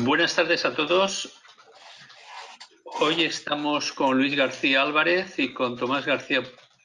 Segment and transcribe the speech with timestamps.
[0.00, 1.40] Buenas tardes a todos.
[3.00, 6.42] Hoy estamos con Luis García Álvarez y con Tomás García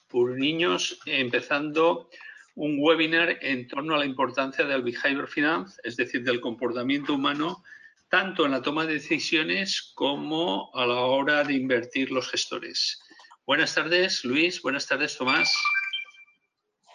[0.08, 2.10] Purniños empezando
[2.56, 7.64] un webinar en torno a la importancia del behavior finance, es decir, del comportamiento humano,
[8.10, 13.02] tanto en la toma de decisiones como a la hora de invertir los gestores.
[13.46, 14.62] Buenas tardes, Luis.
[14.62, 15.54] Buenas tardes, Tomás.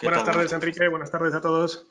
[0.00, 0.88] Buenas tardes, Enrique.
[0.88, 1.86] Buenas tardes a todos.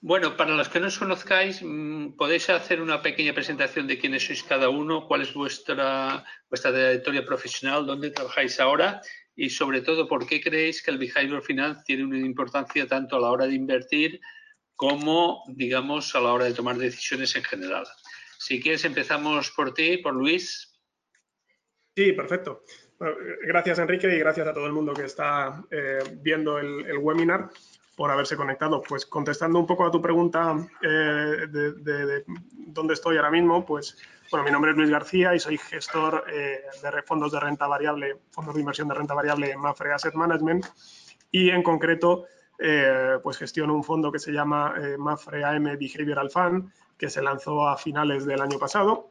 [0.00, 4.24] Bueno, para los que no os conozcáis, mm, podéis hacer una pequeña presentación de quiénes
[4.24, 9.00] sois cada uno, cuál es vuestra, vuestra trayectoria profesional, dónde trabajáis ahora
[9.34, 13.20] y sobre todo por qué creéis que el behavior finance tiene una importancia tanto a
[13.20, 14.20] la hora de invertir
[14.76, 17.84] como, digamos, a la hora de tomar decisiones en general.
[18.38, 20.78] Si quieres, empezamos por ti, por Luis.
[21.96, 22.62] Sí, perfecto.
[23.42, 27.50] gracias, Enrique, y gracias a todo el mundo que está eh, viendo el webinar
[27.98, 28.80] por haberse conectado.
[28.80, 32.22] Pues contestando un poco a tu pregunta eh, de,
[32.68, 33.98] dónde estoy ahora mismo, pues
[34.30, 38.20] bueno, mi nombre es Luis García y soy gestor eh, de fondos de renta variable,
[38.30, 40.64] fondos de inversión de renta variable en Mafre Asset Management
[41.32, 42.26] y en concreto
[42.60, 47.66] eh, pues gestiono un fondo que se llama Mafre AM Behavioral Fund que se lanzó
[47.66, 49.10] a finales del año pasado,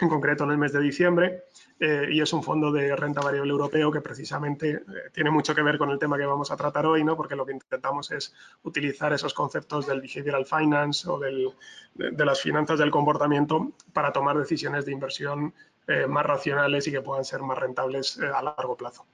[0.00, 1.44] en concreto en el mes de diciembre
[1.78, 5.62] eh, y es un fondo de renta variable europeo que precisamente eh, tiene mucho que
[5.62, 7.16] ver con el tema que vamos a tratar hoy, ¿no?
[7.16, 11.48] porque lo que intentamos es utilizar esos conceptos del behavioral finance o del,
[11.94, 15.54] de, las finanzas del comportamiento para tomar decisiones de inversión
[15.86, 19.06] eh, más racionales y que puedan ser más rentables a largo plazo.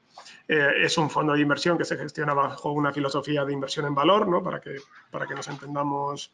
[0.46, 4.28] es un fondo de inversión que se gestiona bajo una filosofía de inversión en valor,
[4.28, 4.42] ¿no?
[4.42, 4.76] para, que,
[5.10, 6.32] para que nos entendamos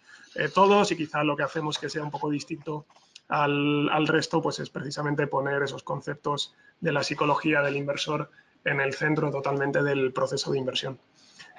[0.55, 2.87] todos y quizá lo que hacemos que sea un poco distinto
[3.29, 8.31] al, resto, pues es precisamente poner esos conceptos de la psicología del inversor
[8.65, 10.99] en el centro totalmente del proceso de inversión.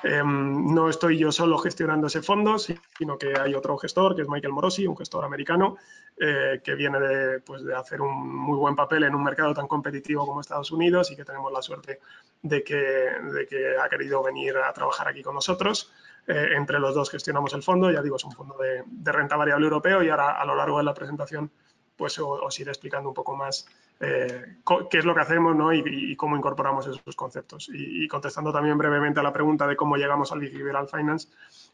[0.04, 4.30] Em, no estoy yo solo gestionando ese fondo, sino que hay otro gestor, que es
[4.30, 5.78] Michael Morosi, un gestor americano,
[6.20, 9.68] eh, que viene de, pues, de, hacer un muy buen papel en un mercado tan
[9.68, 12.00] competitivo como Estados Unidos y que tenemos la suerte
[12.44, 15.92] de que, de que ha querido venir a trabajar aquí con nosotros.
[16.28, 19.66] Eh, entre los dos gestionamos el fondo, ya digo, es un fondo de, renta variable
[19.66, 21.50] europeo y ahora a lo largo de la presentación
[21.96, 23.66] pues os iré explicando un poco más
[24.00, 24.58] eh,
[24.92, 25.74] qué es lo que hacemos ¿no?
[25.74, 27.72] y, cómo incorporamos esos conceptos.
[27.74, 31.30] Y, contestando también brevemente a la pregunta de cómo llegamos al behavioral finance,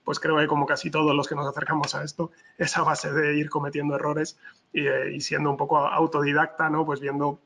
[0.06, 3.38] pues creo que como casi todos los que nos acercamos a esto, esa base de
[3.38, 4.40] ir cometiendo errores
[4.72, 6.86] y, eh, y siendo un poco autodidacta, ¿no?
[6.86, 7.42] pues viendo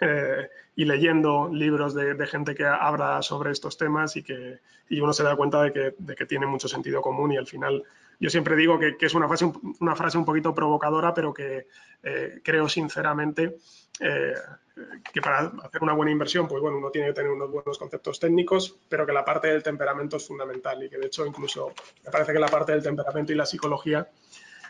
[0.00, 5.22] eh, y leyendo libros de, gente que habla sobre estos temas y que uno se
[5.22, 7.82] da cuenta de que, tiene mucho sentido común y al final
[8.18, 11.66] yo siempre digo que, es una frase, una frase un poquito provocadora, pero que
[12.02, 13.58] eh, creo sinceramente
[13.98, 14.34] eh,
[15.12, 18.18] que para hacer una buena inversión, pues bueno, uno tiene que tener unos buenos conceptos
[18.18, 21.72] técnicos, pero que la parte del temperamento es fundamental y que de hecho incluso
[22.04, 24.08] me parece que la parte del temperamento y la psicología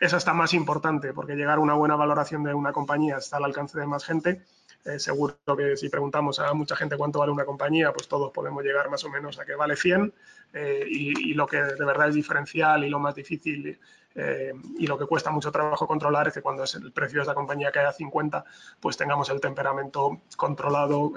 [0.01, 3.45] es hasta más importante, porque llegar a una buena valoración de una compañía está al
[3.45, 4.43] alcance de más gente
[4.85, 8.65] eh, seguro que si preguntamos a mucha gente cuánto vale una compañía, pues todos podemos
[8.65, 10.13] llegar más o menos a que vale 100
[10.55, 13.79] eh, y, lo que de verdad es diferencial y lo más difícil
[14.15, 17.35] eh, y lo que cuesta mucho trabajo controlar es que cuando el precio de esa
[17.35, 18.45] compañía cae a 50,
[18.81, 21.13] pues tengamos el temperamento controlado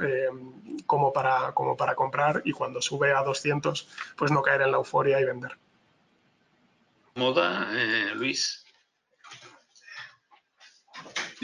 [0.86, 3.88] como, para, como para comprar y cuando sube a 200,
[4.18, 5.58] pues no caer en la euforia y vender.
[7.16, 7.70] Moda,
[8.16, 8.63] Luis.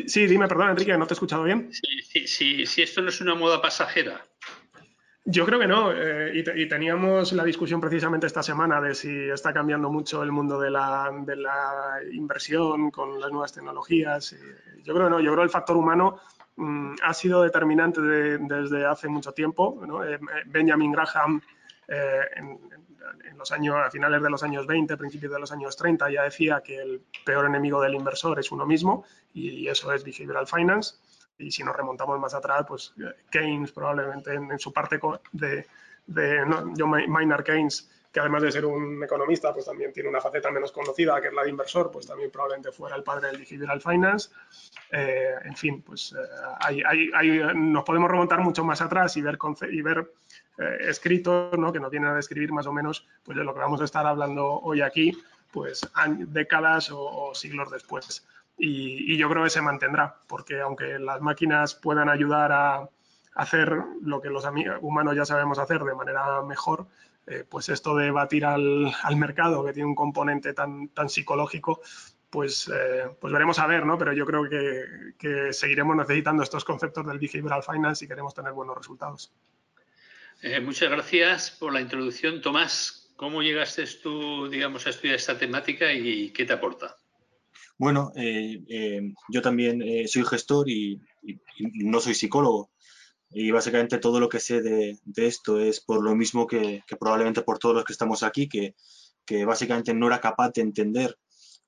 [0.08, 1.70] Sí, dime, perdón, Enrique, ¿no te he escuchado bien?
[1.72, 4.26] Sí, sí, sí, esto no es una moda pasajera.
[5.26, 9.54] Yo creo que no, eh, y, teníamos la discusión precisamente esta semana de si está
[9.54, 11.12] cambiando mucho el mundo de la,
[12.12, 14.36] inversión con las nuevas tecnologías.
[14.84, 16.20] Yo creo que no, yo creo que el factor humano
[16.56, 19.80] mm, ha sido determinante desde hace mucho tiempo.
[20.04, 20.18] Eh,
[20.48, 21.42] Benjamin Graham
[21.88, 22.60] eh, en,
[23.24, 26.24] en los años, a finales de los años 20, principios de los años 30, ya
[26.24, 30.96] decía que el peor enemigo del inversor es uno mismo y eso es behavioral finance.
[31.38, 32.94] Y si nos remontamos más atrás, pues
[33.32, 35.00] Keynes probablemente en, su parte
[35.32, 35.66] de,
[36.06, 40.20] de no, John Maynard Keynes, que además de ser un economista, pues también tiene una
[40.20, 43.38] faceta menos conocida, que es la de inversor, pues también probablemente fuera el padre del
[43.38, 44.30] behavioral finance.
[44.92, 49.38] Eh, en fin, pues eh, nos podemos remontar mucho más atrás y ver,
[49.72, 50.12] y ver
[50.60, 51.72] eh, escritos ¿no?
[51.72, 54.06] que nos vienen a describir más o menos pues, de lo que vamos a estar
[54.06, 55.18] hablando hoy aquí,
[55.52, 55.90] pues
[56.28, 58.28] décadas o, siglos después.
[58.58, 62.90] Y, yo creo que se mantendrá, porque aunque las máquinas puedan ayudar a
[63.36, 64.46] hacer lo que los
[64.82, 66.88] humanos ya sabemos hacer de manera mejor,
[67.26, 71.80] eh, pues esto de batir al, al, mercado, que tiene un componente tan, tan psicológico,
[72.30, 73.98] pues, eh, pues veremos a ver, ¿no?
[73.98, 78.52] Pero yo creo que, que seguiremos necesitando estos conceptos del behavioral finance si queremos tener
[78.52, 79.32] buenos resultados.
[80.42, 82.42] Eh, muchas gracias por la introducción.
[82.42, 86.96] Tomás, ¿cómo llegaste tú, digamos, a estudiar esta temática y qué te aporta?
[87.78, 88.12] Bueno,
[89.30, 91.02] yo también soy gestor y,
[91.76, 92.72] no soy psicólogo.
[93.32, 97.60] Y básicamente todo lo que sé de, esto es por lo mismo que, probablemente por
[97.60, 98.76] todos los que estamos aquí, que,
[99.26, 101.18] que básicamente no era capaz de entender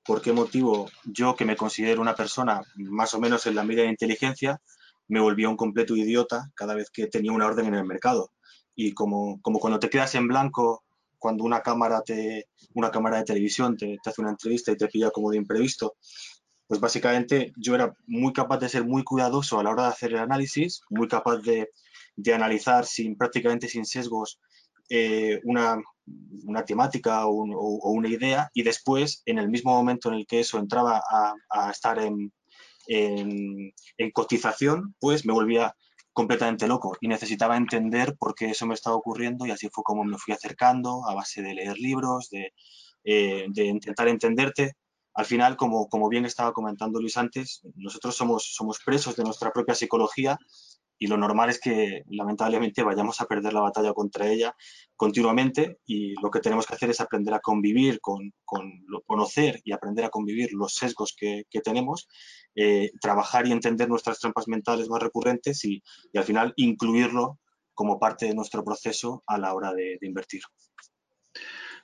[0.04, 3.84] por qué motivo yo, que me considero una persona más o menos en la media
[3.84, 4.60] de inteligencia,
[5.08, 8.32] me volvía un completo idiota cada vez que tenía una orden en el mercado.
[8.74, 10.84] Y como, como cuando te quedas en blanco,
[11.18, 15.10] cuando una cámara, te, una cámara de televisión te, hace una entrevista y te pilla
[15.10, 15.94] como de imprevisto,
[16.66, 20.12] pues básicamente yo era muy capaz de ser muy cuidadoso a la hora de hacer
[20.12, 21.70] el análisis, muy capaz de,
[22.16, 24.40] de analizar sin prácticamente sin sesgos
[24.88, 25.80] eh, una,
[26.44, 30.58] una, temática o, una idea y después, en el mismo momento en el que eso
[30.58, 31.02] entraba
[31.50, 32.32] a, estar en,
[32.88, 35.74] en, cotización, pues me volvía
[36.12, 40.04] completamente loco y necesitaba entender por qué eso me estaba ocurriendo y así fue como
[40.04, 42.52] me fui acercando a base de leer libros, de,
[43.04, 44.72] eh, de intentar entenderte.
[45.14, 49.52] Al final, como, como bien estaba comentando Luis antes, nosotros somos, somos presos de nuestra
[49.52, 50.38] propia psicología
[51.02, 54.54] y lo normal es que lamentablemente vayamos a perder la batalla contra ella
[54.94, 58.70] continuamente y lo que tenemos que hacer es aprender a convivir con, con
[59.04, 62.06] conocer y aprender a convivir los sesgos que, tenemos,
[62.54, 65.82] eh, trabajar y entender nuestras trampas mentales más recurrentes y,
[66.14, 67.40] al final incluirlo
[67.74, 70.42] como parte de nuestro proceso a la hora de invertir.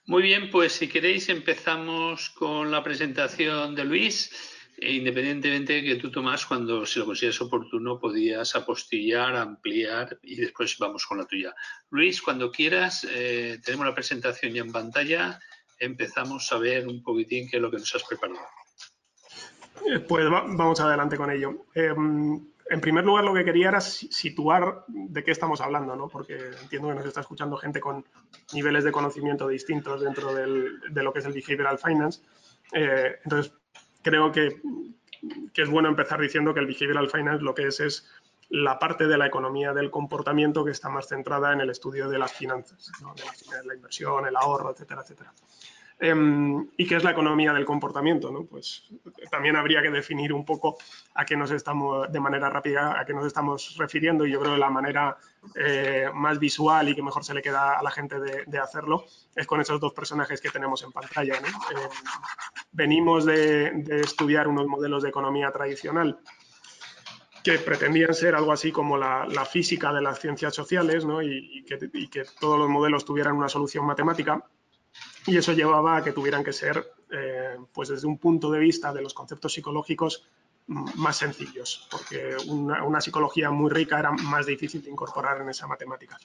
[0.06, 4.57] Muy bien, pues si queréis empezamos con la presentación de Luis.
[4.80, 10.36] E independientemente de que tú, Tomás, cuando si lo consideras oportuno, podías apostillar, ampliar y
[10.36, 11.52] después vamos con la tuya.
[11.90, 15.40] Luis, cuando quieras, eh, tenemos la presentación ya en pantalla.
[15.80, 18.46] Empezamos a ver un poquitín qué es lo que nos has preparado.
[19.84, 21.66] Eh, pues vamos adelante con ello.
[21.74, 26.08] Em, en primer lugar, lo que quería era situar de qué estamos hablando, ¿no?
[26.08, 28.04] porque entiendo que nos está escuchando gente con
[28.52, 32.20] niveles de conocimiento distintos dentro de lo que es el behavioral finance.
[32.72, 33.52] Eh, entonces,
[34.02, 34.60] creo que,
[35.54, 38.08] es bueno empezar diciendo que el behavioral finance lo que es es
[38.48, 42.18] la parte de la economía del comportamiento que está más centrada en el estudio de
[42.18, 42.90] las finanzas,
[43.50, 45.32] de, la, inversión, el ahorro, etcétera, etcétera.
[46.00, 48.30] Em, ¿Y qué es la economía del comportamiento?
[48.30, 48.44] ¿no?
[48.44, 48.84] Pues
[49.30, 50.78] también habría que definir un poco
[51.14, 54.52] a qué nos estamos, de manera rápida, a qué nos estamos refiriendo y yo creo
[54.52, 55.16] que la manera
[55.56, 59.04] eh, más visual y que mejor se le queda a la gente de, hacerlo
[59.34, 61.34] es con esos dos personajes que tenemos en pantalla.
[61.34, 61.42] Em,
[62.70, 66.20] venimos de, estudiar unos modelos de economía tradicional
[67.42, 71.22] que pretendían ser algo así como la, física de las ciencias sociales ¿no?
[71.22, 74.44] y, que, y que todos los modelos tuvieran una solución matemática
[75.28, 78.92] y eso llevaba a que tuvieran que ser, eh, pues desde un punto de vista
[78.92, 80.26] de los conceptos psicológicos,
[80.68, 86.18] más sencillos, porque una, psicología muy rica era más difícil de incorporar en esa matemática.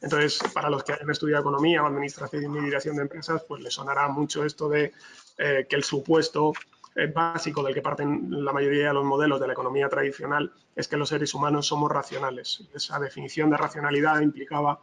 [0.00, 3.74] Entonces, para los que han estudiado economía o administración y dirección de empresas, pues les
[3.74, 4.92] sonará mucho esto de
[5.38, 6.52] eh, que el supuesto
[6.94, 10.86] eh, básico del que parten la mayoría de los modelos de la economía tradicional es
[10.86, 12.68] que los seres humanos somos racionales.
[12.74, 14.80] Esa definición de racionalidad implicaba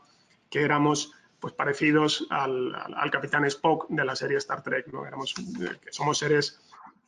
[0.49, 2.73] que éramos pues parecidos al,
[3.11, 5.05] capitán Spock de la serie Star Trek, ¿no?
[5.05, 6.59] Éramos, eh, que somos seres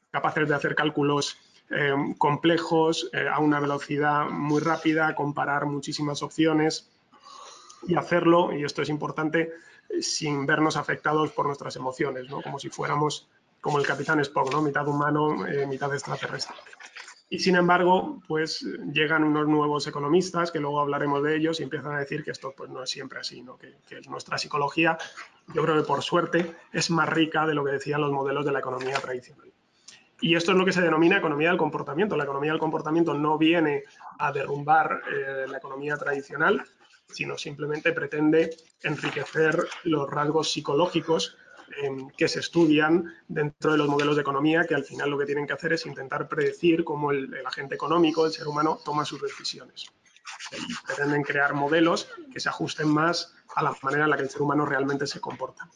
[0.10, 1.38] capaces de hacer cálculos
[1.69, 6.89] eh, complejos eh, a una velocidad muy rápida, comparar muchísimas opciones
[7.88, 9.51] y hacerlo, y esto es importante,
[10.00, 12.42] sin vernos afectados por nuestras emociones, ¿no?
[12.42, 13.27] como si fuéramos
[13.60, 14.62] como el capitán Spock, ¿no?
[14.62, 16.55] mitad humano, mitad extraterrestre.
[17.33, 18.59] Y sin embargo, pues
[18.91, 22.53] llegan unos nuevos economistas, que luego hablaremos de ellos, y empiezan a decir que esto
[22.55, 23.57] pues, no es siempre así, ¿no?
[23.57, 23.73] que,
[24.09, 24.97] nuestra psicología,
[25.55, 28.51] yo creo que por suerte, es más rica de lo que decían los modelos de
[28.51, 29.50] la economía tradicional.
[30.19, 32.17] Y esto es lo que se denomina economía del comportamiento.
[32.17, 33.85] La economía del comportamiento no viene
[34.19, 36.61] a derrumbar eh, la economía tradicional,
[37.07, 41.38] sino simplemente pretende enriquecer los rasgos psicológicos
[42.18, 45.48] que se estudian dentro de los modelos de economía, que al final lo que tienen
[45.48, 49.92] que hacer es intentar predecir cómo el, agente económico, el ser humano, toma sus decisiones.
[50.51, 54.30] Y pretenden crear modelos que se ajusten más a la manera en la que el
[54.30, 55.70] ser humano realmente se comporta.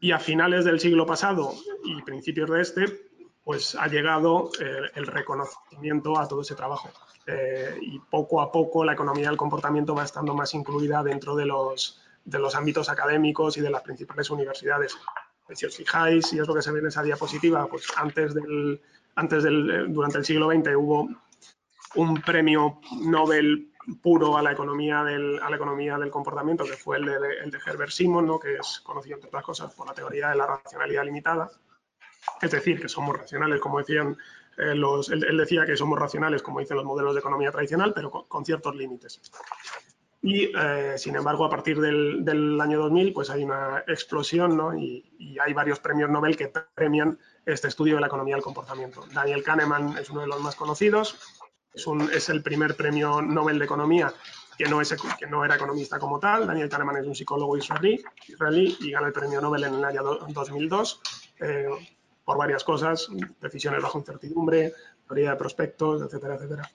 [0.00, 1.54] Y a finales del siglo pasado
[1.84, 3.10] y principios de este,
[3.44, 6.90] pues ha llegado eh, el reconocimiento a todo ese trabajo.
[7.26, 11.44] Eh, y poco a poco la economía del comportamiento va estando más incluida dentro de
[11.44, 14.96] los, de los ámbitos académicos y de las principales universidades.
[15.54, 18.80] Si os fijáis, y es lo que se ve en esa diapositiva, pues antes del,
[19.14, 21.08] antes del, eh, durante el siglo XX hubo
[21.94, 26.98] un premio Nobel puro a la economía del, a la economía del comportamiento, que fue
[26.98, 28.38] el de, de Herbert Simon, ¿no?
[28.38, 31.50] que es conocido entre otras cosas por la teoría de la racionalidad limitada.
[32.42, 34.18] Es decir, que somos racionales, como decían
[34.58, 38.10] eh, los, él, decía que somos racionales, como dicen los modelos de economía tradicional, pero
[38.10, 39.18] con ciertos límites.
[40.20, 40.50] Y,
[40.96, 44.76] sin embargo, a partir del, año 2000, pues hay una explosión ¿no?
[44.76, 49.04] y, y, hay varios premios Nobel que premian este estudio de la economía del comportamiento.
[49.12, 51.18] Daniel Kahneman es uno de los más conocidos,
[51.72, 54.12] es, un, es el primer premio Nobel de Economía
[54.58, 56.46] que no, es, que no era economista como tal.
[56.48, 60.02] Daniel Kahneman es un psicólogo israelí, israelí y gana el premio Nobel en el año
[60.02, 61.00] 2002
[61.40, 61.68] eh,
[62.28, 63.08] por varias cosas,
[63.40, 64.74] decisiones bajo incertidumbre,
[65.06, 66.70] teoría de prospectos, etcétera, etcétera.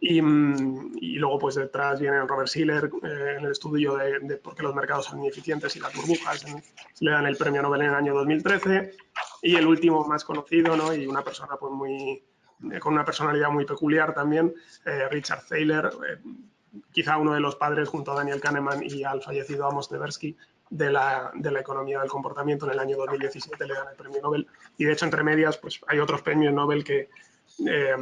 [0.00, 4.62] Y, mm, luego, pues detrás viene Robert Siller eh, en el estudio de, por qué
[4.62, 6.46] los mercados son ineficientes y las burbujas.
[7.00, 8.96] le dan el premio Nobel en el año 2013.
[9.42, 10.94] Y el último más conocido, ¿no?
[10.94, 12.24] Y una persona pues muy,
[12.72, 14.54] eh, con una personalidad muy peculiar también,
[15.10, 15.90] Richard Thaler,
[16.92, 20.34] quizá uno de los padres junto a Daniel Kahneman y al fallecido Amos Tversky
[20.70, 24.84] de la, economía del comportamiento en el año 2017 le dan el premio Nobel y
[24.84, 27.10] de hecho entre medias pues hay otros premios Nobel que,
[27.66, 27.96] eh,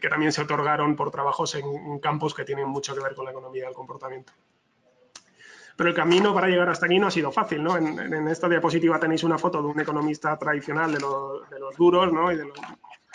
[0.00, 3.32] que también se otorgaron por trabajos en, campos que tienen mucho que ver con la
[3.32, 4.32] economía del comportamiento.
[5.76, 7.76] Pero el camino para llegar hasta aquí no ha sido fácil, ¿no?
[7.78, 12.30] En, esta diapositiva tenéis una foto de un economista tradicional de, de los duros, ¿no?
[12.30, 12.44] Y de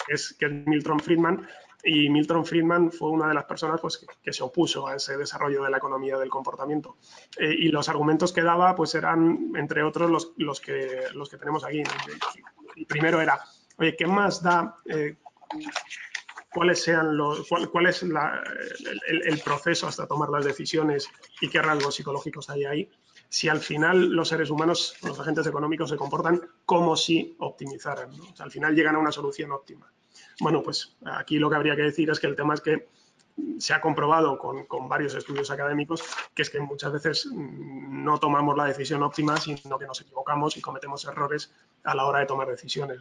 [0.07, 1.47] que, es, que es Milton Friedman,
[1.85, 5.63] y Milton Friedman fue una de las personas pues, que, se opuso a ese desarrollo
[5.63, 6.97] de la economía del comportamiento.
[7.37, 11.37] Eh, y los argumentos que daba pues, eran, entre otros, los, los, que, los que
[11.37, 11.83] tenemos aquí.
[12.75, 13.39] El primero era,
[13.77, 15.17] oye, ¿qué más da eh,
[16.51, 21.07] cuáles sean los, cuál, es el, proceso hasta tomar las decisiones
[21.39, 22.91] y qué rasgos psicológicos hay ahí?
[23.29, 28.09] Si al final los seres humanos, los agentes económicos, se comportan como si optimizaran.
[28.39, 29.91] al final llegan a una solución óptima.
[30.39, 32.87] Bueno, pues aquí lo que habría que decir es que el tema es que
[33.57, 38.65] se ha comprobado con, varios estudios académicos que es que muchas veces no tomamos la
[38.65, 42.99] decisión óptima, sino que nos equivocamos y cometemos errores a la hora de tomar decisiones.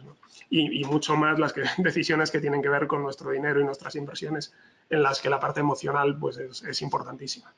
[0.49, 4.53] Y, mucho más las decisiones que tienen que ver con nuestro dinero y nuestras inversiones,
[4.89, 7.53] en las que la parte emocional pues, es, importantísima.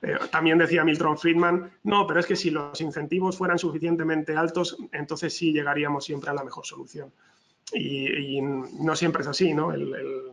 [0.00, 4.76] Eh, también decía Milton Friedman, no, pero es que si los incentivos fueran suficientemente altos,
[4.92, 7.12] entonces sí llegaríamos siempre a la mejor solución.
[7.72, 9.72] Y, no siempre es así, ¿no?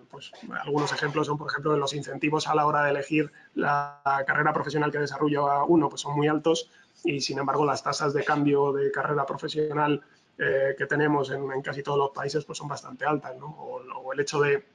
[0.10, 0.32] pues,
[0.64, 4.92] algunos ejemplos son, por ejemplo, los incentivos a la hora de elegir la carrera profesional
[4.92, 6.70] que desarrolla uno, pues son muy altos
[7.04, 10.02] y, sin embargo, las tasas de cambio de carrera profesional
[10.38, 13.48] eh, que tenemos en, casi todos los países pues son bastante altas, ¿no?
[13.48, 14.66] o, el hecho de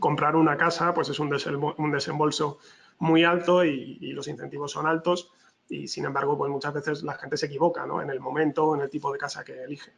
[0.00, 2.58] comprar una casa, pues es un, desembolso
[2.98, 5.30] muy alto y, y, los incentivos son altos
[5.68, 8.00] y, sin embargo, pues muchas veces la gente se equivoca, ¿no?
[8.00, 9.92] En el momento, en el tipo de casa que elige.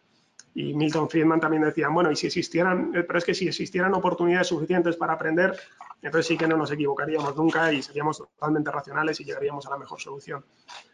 [0.55, 3.93] Y Milton Friedman también decía, bueno, y si existieran, eh, pero es que si existieran
[3.93, 5.59] oportunidades suficientes para aprender,
[6.01, 9.79] entonces sí que no nos equivocaríamos nunca y seríamos totalmente racionales y llegaríamos a la
[9.79, 10.45] mejor solución.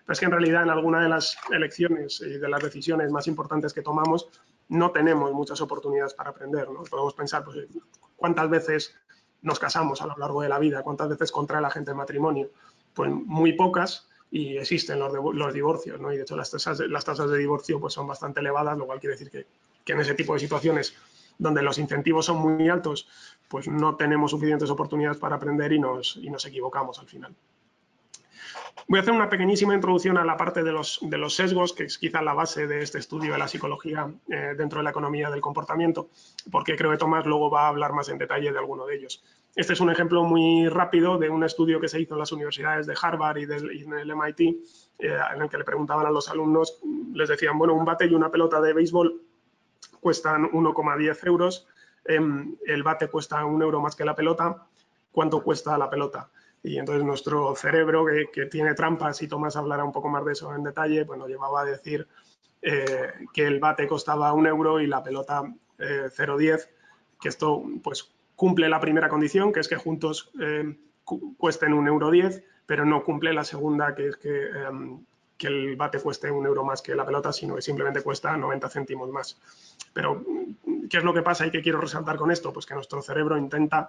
[0.04, 3.26] Pero es que en realidad en alguna de las elecciones y de las decisiones más
[3.26, 4.28] importantes que tomamos,
[4.68, 6.70] no tenemos muchas oportunidades para aprender.
[6.70, 6.82] ¿no?
[6.84, 7.58] Podemos pensar, pues,
[8.16, 8.96] ¿cuántas veces
[9.42, 10.82] nos casamos a lo largo de la vida?
[10.82, 12.50] ¿Cuántas veces contrae la gente el matrimonio?
[12.94, 16.12] Pues muy pocas, y existen los, los divorcios, ¿no?
[16.12, 18.86] Y de hecho las tasas, de, las tasas de divorcio pues son bastante elevadas, lo
[18.86, 19.46] cual quiere decir que,
[19.84, 20.94] que, en ese tipo de situaciones
[21.38, 23.08] donde los incentivos son muy altos,
[23.48, 27.34] pues no tenemos suficientes oportunidades para aprender y nos, y nos equivocamos al final.
[28.88, 32.22] Voy a hacer una pequeñísima introducción a la parte de los, sesgos, que es quizá
[32.22, 36.08] la base de este estudio de la psicología eh, dentro de la economía del comportamiento,
[36.50, 39.22] porque creo que Tomás luego va a hablar más en detalle de alguno de ellos.
[39.54, 42.86] Este es un ejemplo muy rápido de un estudio que se hizo en las universidades
[42.86, 46.28] de Harvard y del, en el MIT, eh, en el que le preguntaban a los
[46.28, 46.80] alumnos,
[47.12, 49.22] les decían, bueno, un bate y una pelota de béisbol
[50.00, 51.66] cuestan 1,10 euros,
[52.04, 54.66] em, el bate cuesta un euro más que la pelota,
[55.12, 56.30] ¿cuánto cuesta la pelota?
[56.62, 60.54] Y entonces nuestro cerebro, que, tiene trampas, y Tomás hablará un poco más de eso
[60.54, 62.06] en detalle, pues nos llevaba a decir
[62.60, 65.42] eh, que el bate costaba un euro y la pelota
[65.78, 66.68] 0,10,
[67.20, 70.76] que esto pues cumple la primera condición, que es que juntos eh,
[71.36, 75.04] cuesten un euro 10, pero no cumple la segunda, que es em,
[75.36, 78.68] que, el bate cueste un euro más que la pelota, sino que simplemente cuesta 90
[78.68, 79.40] céntimos más.
[79.92, 80.24] Pero,
[80.88, 82.52] ¿qué es lo que pasa y qué quiero resaltar con esto?
[82.52, 83.88] Pues que nuestro cerebro intenta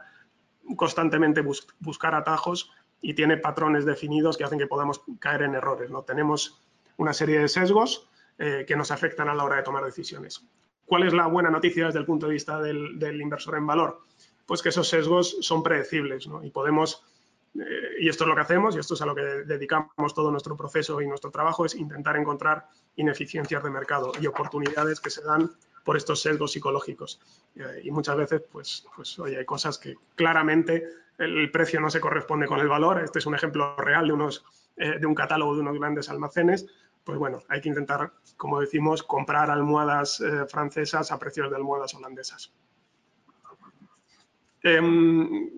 [0.75, 1.43] constantemente
[1.79, 5.89] buscar atajos y tiene patrones definidos que hacen que podamos caer en errores.
[5.89, 6.03] ¿no?
[6.03, 6.61] Tenemos
[6.97, 10.45] una serie de sesgos eh, que nos afectan a la hora de tomar decisiones.
[10.85, 14.01] ¿Cuál es la buena noticia desde el punto de vista del inversor en valor?
[14.51, 16.43] pues que esos sesgos son predecibles ¿no?
[16.43, 17.05] y podemos,
[17.55, 20.29] eh, y esto es lo que hacemos y esto es a lo que dedicamos todo
[20.29, 25.23] nuestro proceso y nuestro trabajo, es intentar encontrar ineficiencias de mercado y oportunidades que se
[25.23, 25.51] dan
[25.83, 27.19] por estos sesgos psicológicos.
[27.55, 30.85] Eh, y muchas veces, pues, pues oye, hay cosas que claramente
[31.17, 33.01] el precio no se corresponde con el valor.
[33.03, 34.45] Este es un ejemplo real de, unos,
[34.77, 36.65] eh, de un catálogo de unos grandes almacenes.
[37.03, 42.53] Pues bueno, hay que intentar, como decimos, comprar almohadas francesas a precios de almohadas holandesas.
[44.63, 45.49] Em,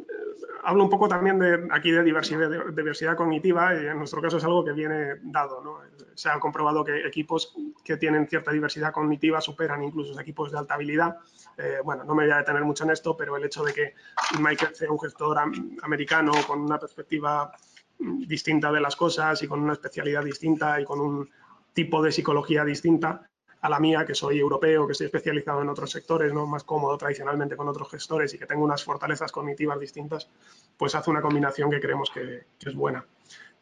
[0.64, 4.64] hablo un poco también de, aquí de diversidad, cognitiva y en nuestro caso es algo
[4.64, 5.62] que viene dado.
[5.62, 5.80] ¿no?
[6.16, 10.76] Se ha comprobado que equipos que tienen cierta diversidad cognitiva superan incluso equipos de alta
[10.76, 11.18] habilidad.
[11.58, 13.94] Eh, bueno, no me voy a detener mucho en esto, pero el hecho de que
[14.40, 15.38] Michael sea un gestor
[15.82, 17.52] americano con una perspectiva
[18.00, 21.30] distinta de las cosas y con una especialidad distinta y con un
[21.74, 23.30] tipo de psicología distinta,
[23.64, 26.46] a la mía, que soy europeo, que estoy especializado en otros sectores, ¿no?
[26.46, 30.30] más cómodo tradicionalmente con otros gestores y que tengo unas fortalezas cognitivas distintas,
[30.76, 33.06] pues hace una combinación que creemos que, es buena.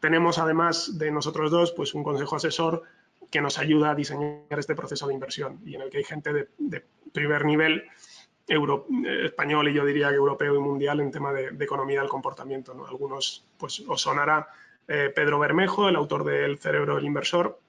[0.00, 2.82] Tenemos además de nosotros dos pues un consejo asesor
[3.30, 6.32] que nos ayuda a diseñar este proceso de inversión y en el que hay gente
[6.32, 7.84] de, primer nivel
[8.48, 8.86] Euro,
[9.22, 12.74] español y yo diría que europeo y mundial en tema de, economía del comportamiento.
[12.74, 12.86] ¿no?
[12.86, 14.48] Algunos pues os sonará
[14.88, 17.60] eh, Pedro Bermejo, el autor del Cerebro del Inversor,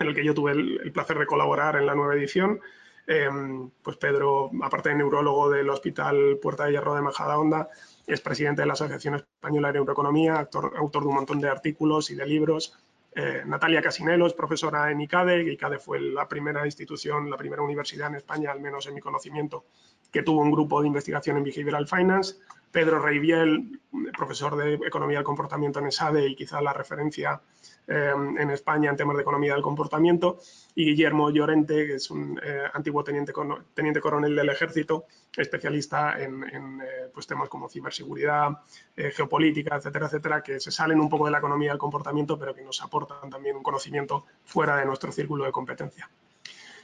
[0.00, 2.60] en el que yo tuve el, placer de colaborar en la nueva edición.
[3.06, 7.68] Em, pues Pedro, aparte de neurólogo del Hospital Puerta de Hierro de Majadahonda,
[8.06, 12.14] es presidente de la Asociación Española de Neuroeconomía, autor de un montón de artículos y
[12.14, 12.78] de libros.
[13.14, 15.52] Eh, Natalia Casinelo es profesora en ICADE.
[15.52, 19.64] ICADE fue la primera institución, la primera universidad en España, al menos en mi conocimiento,
[20.12, 22.36] que tuvo un grupo de investigación en Behavioral Finance.
[22.72, 23.80] Pedro Reiviel,
[24.16, 27.40] profesor de Economía del Comportamiento en ESADE y quizá la referencia
[27.86, 30.38] eh, en España en temas de economía del comportamiento,
[30.76, 33.32] y Guillermo Llorente, que es un eh, antiguo teniente,
[33.74, 38.60] teniente, coronel del ejército, especialista en, eh, pues temas como ciberseguridad,
[38.96, 42.62] geopolítica, etcétera, etcétera, que se salen un poco de la economía del comportamiento, pero que
[42.62, 46.08] nos aportan también un conocimiento fuera de nuestro círculo de competencia.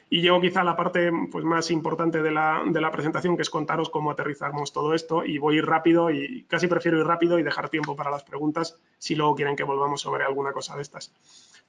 [0.08, 3.42] Y llego quizá a la parte pues, más importante de la, de la, presentación, que
[3.42, 5.24] es contaros cómo aterrizamos todo esto.
[5.24, 8.22] Y voy a ir rápido y casi prefiero ir rápido y dejar tiempo para las
[8.22, 11.12] preguntas si luego quieren que volvamos sobre alguna cosa de estas.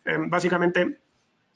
[0.06, 1.00] Eh, básicamente,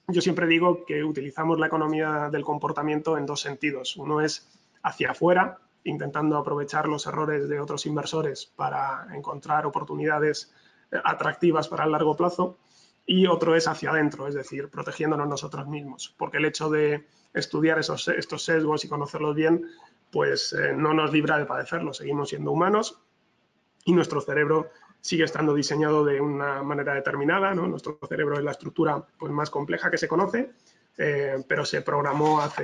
[0.08, 3.96] yo siempre digo que utilizamos la economía del comportamiento en dos sentidos.
[3.98, 4.48] Uno es
[4.82, 10.52] hacia afuera, intentando aprovechar los errores de otros inversores para encontrar oportunidades
[10.92, 12.58] eh, atractivas para el largo plazo
[13.06, 17.80] y otro es hacia adentro, es decir, protegiéndonos nosotros mismos, porque el hecho de estudiar
[17.80, 19.66] esos, estos sesgos y conocerlos bien,
[20.12, 23.02] pues eh, no nos libra de padecerlos, seguimos siendo humanos
[23.86, 29.04] y nuestro cerebro sigue estando diseñado de una manera determinada, nuestro cerebro es la estructura
[29.18, 30.52] pues, más compleja que se conoce
[30.98, 32.64] eh, pero se programó hace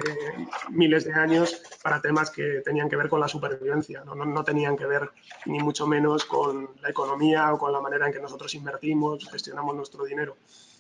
[0.70, 4.44] miles de años para temas que tenían que ver con la supervivencia, ¿no?
[4.44, 5.10] Tenían que ver
[5.46, 9.76] ni mucho menos con la economía o con la manera en que nosotros invertimos, gestionamos
[9.76, 10.38] nuestro dinero.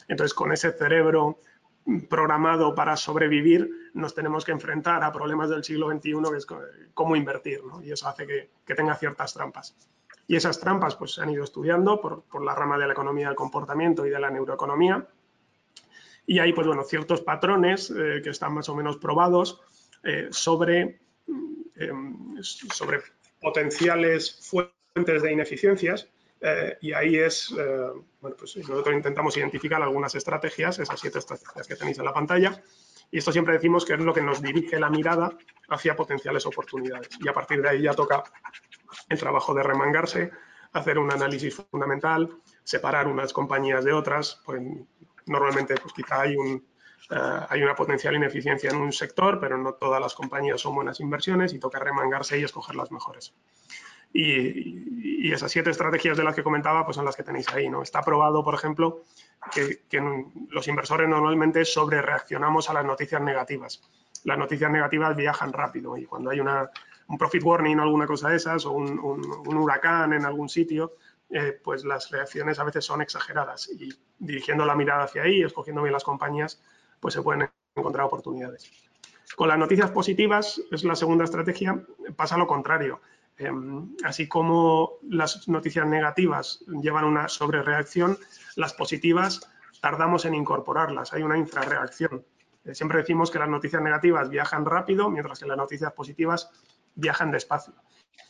[0.07, 1.39] Entonces, con ese cerebro
[2.09, 6.47] programado para sobrevivir, nos tenemos que enfrentar a problemas del siglo XXI, que es
[6.93, 7.81] cómo invertir, ¿no?
[7.81, 9.75] y eso hace que, que, tenga ciertas trampas.
[10.27, 13.27] Y esas trampas pues, se han ido estudiando por, por la rama de la economía
[13.27, 15.07] del comportamiento y de la neuroeconomía,
[16.27, 19.61] y hay, pues bueno, ciertos patrones eh, que están más o menos probados
[20.03, 20.99] eh, sobre,
[21.75, 22.99] em, sobre
[23.41, 26.09] potenciales fuentes de ineficiencias.
[26.41, 27.51] Eh, y ahí es,
[28.21, 32.61] bueno, pues nosotros intentamos identificar algunas estrategias, esas siete estrategias que tenéis en la pantalla,
[33.09, 35.35] y esto siempre decimos que es lo que nos dirige la mirada
[35.69, 37.09] hacia potenciales oportunidades.
[37.21, 38.23] Y a partir de ahí ya toca
[39.09, 40.29] el trabajo de remangarse,
[40.73, 42.29] hacer un análisis fundamental,
[42.63, 44.61] separar unas compañías de otras, pues,
[45.27, 46.65] normalmente pues quizá hay, un,
[47.09, 50.99] eh, hay una potencial ineficiencia en un sector, pero no todas las compañías son buenas
[50.99, 53.33] inversiones y toca remangarse y escoger las mejores.
[54.13, 57.69] Y, esas siete estrategias de las que comentaba pues son las que tenéis ahí.
[57.69, 57.81] ¿no?
[57.81, 59.03] Está probado, por ejemplo,
[59.53, 59.81] que,
[60.49, 63.81] los inversores normalmente sobre reaccionamos a las noticias negativas.
[64.23, 66.69] Las noticias negativas viajan rápido y cuando hay una,
[67.07, 70.93] un profit warning o alguna cosa de esas o un, un huracán en algún sitio,
[71.29, 75.81] eh, pues las reacciones a veces son exageradas y dirigiendo la mirada hacia ahí, escogiendo
[75.81, 76.61] bien las compañías,
[76.99, 78.71] pues se pueden encontrar oportunidades.
[79.35, 81.83] Con las noticias positivas, es la segunda estrategia,
[82.15, 83.01] pasa lo contrario.
[83.37, 88.17] Em, así como las noticias negativas llevan una sobrereacción,
[88.55, 89.47] las positivas
[89.79, 92.25] tardamos en incorporarlas, hay una infrarreacción.
[92.63, 96.49] Eh, siempre decimos que las noticias negativas viajan rápido, mientras que las noticias positivas
[96.95, 97.73] viajan despacio.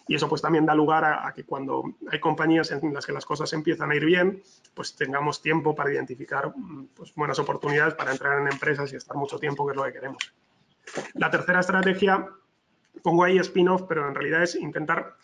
[0.07, 3.25] Y eso pues también da lugar a, que cuando hay compañías en las que las
[3.25, 4.41] cosas empiezan a ir bien,
[4.73, 6.53] pues tengamos tiempo para identificar
[6.95, 9.93] pues, buenas oportunidades para entrar en empresas y estar mucho tiempo, que es lo que
[9.93, 10.33] queremos.
[11.15, 12.29] La tercera estrategia,
[13.03, 15.17] pongo ahí spin-off, pero en realidad es intentar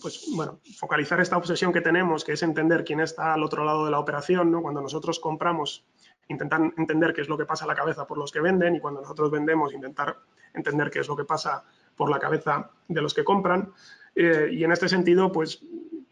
[0.00, 3.84] pues, bueno, focalizar esta obsesión que tenemos, que es entender quién está al otro lado
[3.84, 4.50] de la operación.
[4.50, 4.62] ¿no?
[4.62, 5.84] Cuando nosotros compramos,
[6.28, 8.80] intentar entender qué es lo que pasa a la cabeza por los que venden y
[8.80, 10.16] cuando nosotros vendemos, intentar
[10.54, 11.64] entender qué es lo que pasa
[11.96, 13.72] por la cabeza de los que compran.
[14.14, 15.62] Eh, y en este sentido, pues,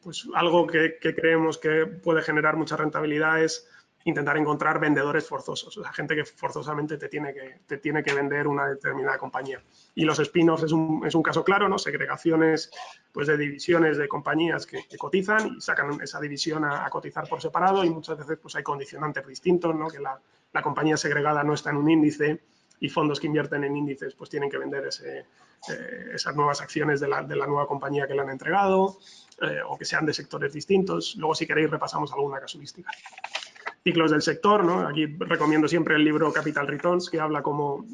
[0.03, 3.69] pues algo que, creemos que puede generar mucha rentabilidad es
[4.05, 8.13] intentar encontrar vendedores forzosos, o sea, gente que forzosamente te tiene que, te tiene que
[8.13, 9.63] vender una determinada compañía.
[9.95, 11.79] Y los spin-offs es un, es un, caso claro, ¿no?
[11.79, 12.73] Segregaciones
[13.13, 17.85] pues, de divisiones de compañías que, cotizan y sacan esa división a, cotizar por separado
[17.85, 19.87] y muchas veces pues, hay condicionantes distintos, ¿no?
[19.87, 20.19] Que la,
[20.53, 22.41] la, compañía segregada no está en un índice
[22.81, 25.27] y fondos que invierten en índices pues tienen que vender ese,
[26.15, 28.99] esas nuevas acciones de la, de la, nueva compañía que le han entregado
[29.41, 31.17] eh, o que sean de sectores distintos.
[31.17, 32.91] Luego, si queréis, repasamos alguna casuística
[33.83, 34.65] ciclos del sector.
[34.65, 34.87] ¿no?
[34.87, 37.85] Aquí recomiendo siempre el libro Capital Returns, que habla como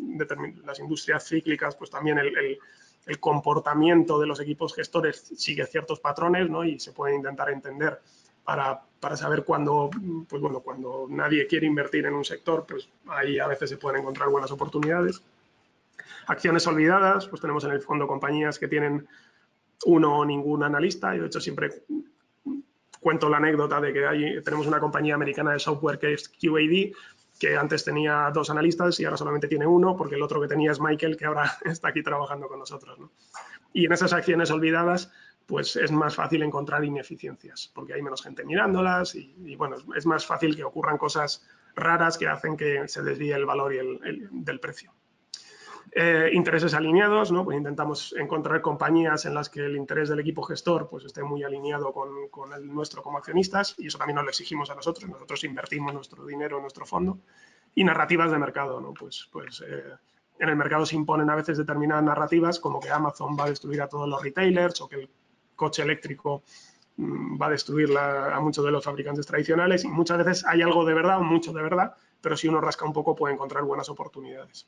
[0.64, 2.59] las industrias cíclicas, pues también el, el,
[3.07, 6.64] el, comportamiento de los equipos gestores sigue ciertos patrones ¿no?
[6.64, 8.00] y se puede intentar entender
[8.44, 9.90] para, para, saber cuándo,
[10.28, 14.00] pues bueno, cuando nadie quiere invertir en un sector, pues ahí a veces se pueden
[14.00, 15.22] encontrar buenas oportunidades.
[16.26, 19.06] Acciones olvidadas, pues tenemos en el fondo compañías que tienen
[19.87, 21.14] uno o ningún analista.
[21.14, 21.70] Yo, de hecho, siempre
[23.00, 26.92] cuento la anécdota de que tenemos una compañía americana de software que es QAD,
[27.38, 30.72] que antes tenía dos analistas y ahora solamente tiene uno, porque el otro que tenía
[30.72, 32.98] es Michael, que ahora está aquí trabajando con nosotros.
[32.98, 33.12] ¿no?
[33.72, 35.12] Y en esas acciones olvidadas,
[35.46, 40.04] pues es más fácil encontrar ineficiencias, porque hay menos gente mirándolas y, y bueno, es
[40.04, 44.00] más fácil que ocurran cosas raras que hacen que se desvíe el valor y el,
[44.04, 44.92] el, del precio.
[45.92, 47.44] Eh, intereses alineados, ¿no?
[47.44, 51.42] Pues intentamos encontrar compañías en las que el interés del equipo gestor pues, esté muy
[51.44, 55.09] alineado con, el nuestro como accionistas y eso también nos lo exigimos a nosotros.
[55.09, 57.18] Nosotros invertimos nuestro dinero en nuestro fondo.
[57.74, 58.92] Y narrativas de mercado, ¿no?
[58.92, 59.94] Pues, pues eh,
[60.38, 63.81] en el mercado se imponen a veces determinadas narrativas como que Amazon va a destruir
[63.83, 65.11] a todos los retailers o que el
[65.57, 66.42] coche eléctrico
[66.96, 70.85] mmm, va a destruir a muchos de los fabricantes tradicionales y muchas veces hay algo
[70.85, 73.88] de verdad o mucho de verdad, pero si uno rasca un poco puede encontrar buenas
[73.88, 74.66] oportunidades.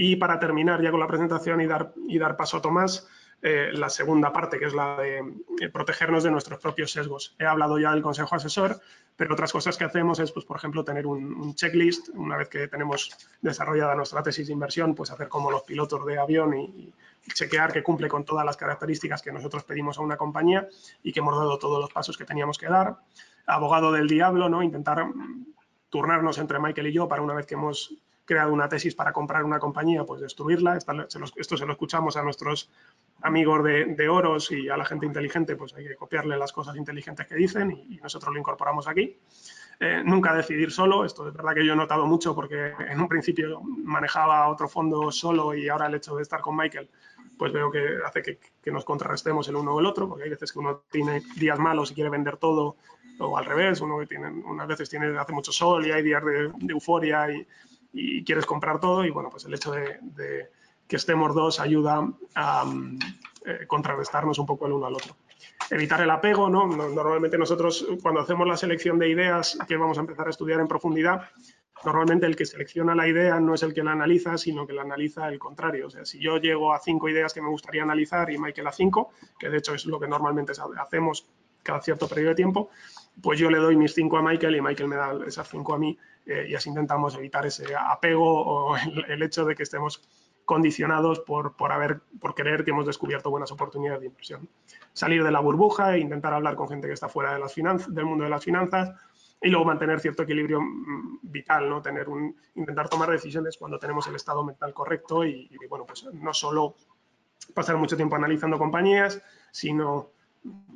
[0.00, 3.08] Y para terminar ya con la presentación y dar, y dar paso a Tomás,
[3.42, 5.18] eh, la segunda parte, que es la de
[5.60, 7.34] eh, protegernos de nuestros propios sesgos.
[7.38, 8.80] He hablado ya del consejo asesor,
[9.16, 12.10] pero otras cosas que hacemos es, pues, por ejemplo, tener un, un, checklist.
[12.14, 13.10] Una vez que tenemos
[13.42, 16.92] desarrollada nuestra tesis de inversión, pues hacer como los pilotos de avión y,
[17.26, 20.68] y chequear que cumple con todas las características que nosotros pedimos a una compañía
[21.02, 22.98] y que hemos dado todos los pasos que teníamos que dar.
[23.46, 24.62] Abogado del diablo, ¿no?
[24.62, 25.46] Intentar mm,
[25.90, 27.94] turnarnos entre Michael y yo para una vez que hemos
[28.28, 30.76] creado una tesis para comprar una compañía, pues destruirla.
[30.76, 32.70] Esto se lo escuchamos a nuestros
[33.22, 36.76] amigos de, de, Oros y a la gente inteligente, pues hay que copiarle las cosas
[36.76, 39.16] inteligentes que dicen y, y nosotros lo incorporamos aquí.
[39.80, 43.08] Eh, nunca decidir solo, esto es verdad que yo he notado mucho porque en un
[43.08, 46.90] principio manejaba otro fondo solo y ahora el hecho de estar con Michael,
[47.38, 50.30] pues veo que hace que, que nos contrarrestemos el uno o el otro, porque hay
[50.30, 52.76] veces que uno tiene días malos y quiere vender todo,
[53.20, 56.24] o al revés, uno que tiene, unas veces tiene, hace mucho sol y hay días
[56.24, 57.46] de, de euforia y,
[57.92, 60.50] y quieres comprar todo y bueno, pues el hecho de,
[60.86, 62.98] que estemos dos ayuda a um,
[63.44, 65.16] eh, contrarrestarnos un poco el uno al otro.
[65.70, 66.66] Evitar el apego, ¿no?
[66.66, 70.68] Normalmente nosotros cuando hacemos la selección de ideas que vamos a empezar a estudiar en
[70.68, 71.28] profundidad,
[71.84, 74.82] normalmente el que selecciona la idea no es el que la analiza, sino que la
[74.82, 75.86] analiza el contrario.
[75.86, 78.72] O sea, si yo llego a cinco ideas que me gustaría analizar y Michael a
[78.72, 81.28] cinco, que de hecho es lo que normalmente hacemos
[81.62, 82.70] cada cierto periodo de tiempo,
[83.22, 85.78] pues yo le doy mis cinco a Michael y Michael me da esas cinco a
[85.78, 90.06] mí eh, y así intentamos evitar ese apego o el, hecho de que estemos
[90.44, 94.48] condicionados por, por, haber, por creer que hemos descubierto buenas oportunidades de inversión.
[94.92, 98.04] Salir de la burbuja e intentar hablar con gente que está fuera de las del
[98.04, 98.92] mundo de las finanzas
[99.40, 101.80] y luego mantener cierto equilibrio mm, vital, ¿no?
[101.80, 106.04] Tener un, intentar tomar decisiones cuando tenemos el estado mental correcto y, y bueno, pues
[106.12, 106.76] no solo
[107.54, 110.10] pasar mucho tiempo analizando compañías, sino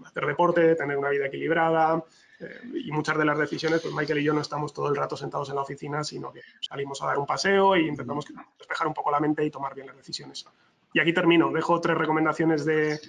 [0.04, 2.04] hacer deporte, tener una vida equilibrada,
[2.42, 5.16] eh, y muchas de las decisiones, pues Michael y yo no estamos todo el rato
[5.16, 8.26] sentados en la oficina, sino que salimos a dar un paseo e intentamos
[8.58, 10.46] despejar un poco la mente y tomar bien las decisiones.
[10.92, 13.00] Y aquí termino, dejo tres recomendaciones de,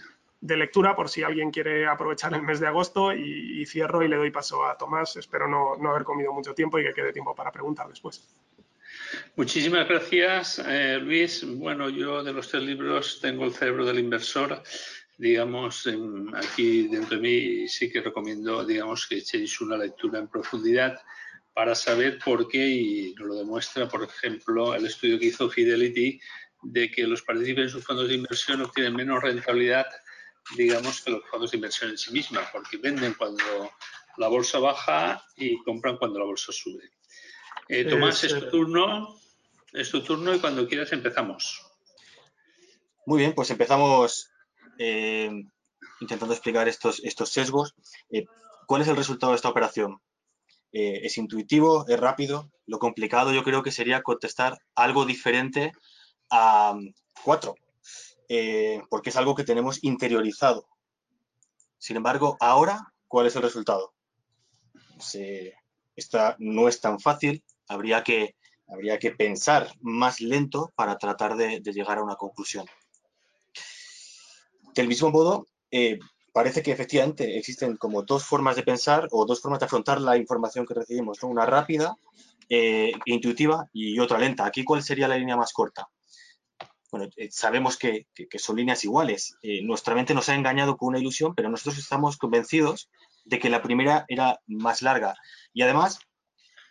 [0.43, 4.09] de lectura por si alguien quiere aprovechar el mes de agosto y, y cierro y
[4.09, 5.15] le doy paso a Tomás.
[5.15, 8.27] Espero no, no, haber comido mucho tiempo y que quede tiempo para preguntar después.
[9.35, 11.45] Muchísimas gracias, eh, Luis.
[11.57, 14.61] Bueno, yo de los tres libros tengo el cerebro del inversor
[15.17, 20.27] digamos, en, aquí dentro de mí sí que recomiendo, digamos, que echéis una lectura en
[20.27, 20.99] profundidad
[21.53, 26.19] para saber por qué, y nos lo demuestra, por ejemplo, el estudio que hizo Fidelity
[26.63, 29.85] de que los partícipes en sus fondos de inversión obtienen menos rentabilidad,
[30.57, 33.71] digamos, que los fondos de inversión en sí misma, porque venden cuando
[34.17, 36.91] la bolsa baja y compran cuando la bolsa sube.
[37.67, 39.19] Eh, Tomás, es, es tu turno,
[39.73, 41.61] es tu turno y cuando quieras empezamos.
[43.05, 44.32] Muy bien, pues empezamos
[44.77, 45.31] eh,
[45.99, 47.75] intentando explicar estos, estos sesgos.
[48.09, 48.25] Eh,
[48.67, 50.01] ¿Cuál es el resultado de esta operación?
[50.71, 51.85] Eh, ¿Es intuitivo?
[51.87, 52.51] ¿Es rápido?
[52.65, 55.71] Lo complicado yo creo que sería contestar algo diferente
[56.31, 56.75] a
[57.23, 57.55] cuatro,
[58.89, 60.67] porque es algo que tenemos interiorizado.
[61.77, 63.93] Sin embargo, ahora, ¿cuál es el resultado?
[65.95, 68.35] Esta no es tan fácil, habría que,
[68.67, 72.65] habría que pensar más lento para tratar de, llegar a una conclusión.
[74.73, 75.99] Del mismo modo, eh,
[76.31, 80.17] parece que efectivamente existen como dos formas de pensar o dos formas de afrontar la
[80.17, 81.95] información que recibimos, una rápida,
[82.49, 84.45] e intuitiva y otra lenta.
[84.45, 85.87] Aquí, ¿cuál sería la línea más corta?
[86.91, 88.07] Bueno, eh, sabemos que,
[88.37, 89.37] son líneas iguales.
[89.63, 92.89] nuestra mente nos ha engañado con una ilusión, pero nosotros estamos convencidos
[93.25, 95.15] de que la primera era más larga.
[95.53, 95.99] Y además,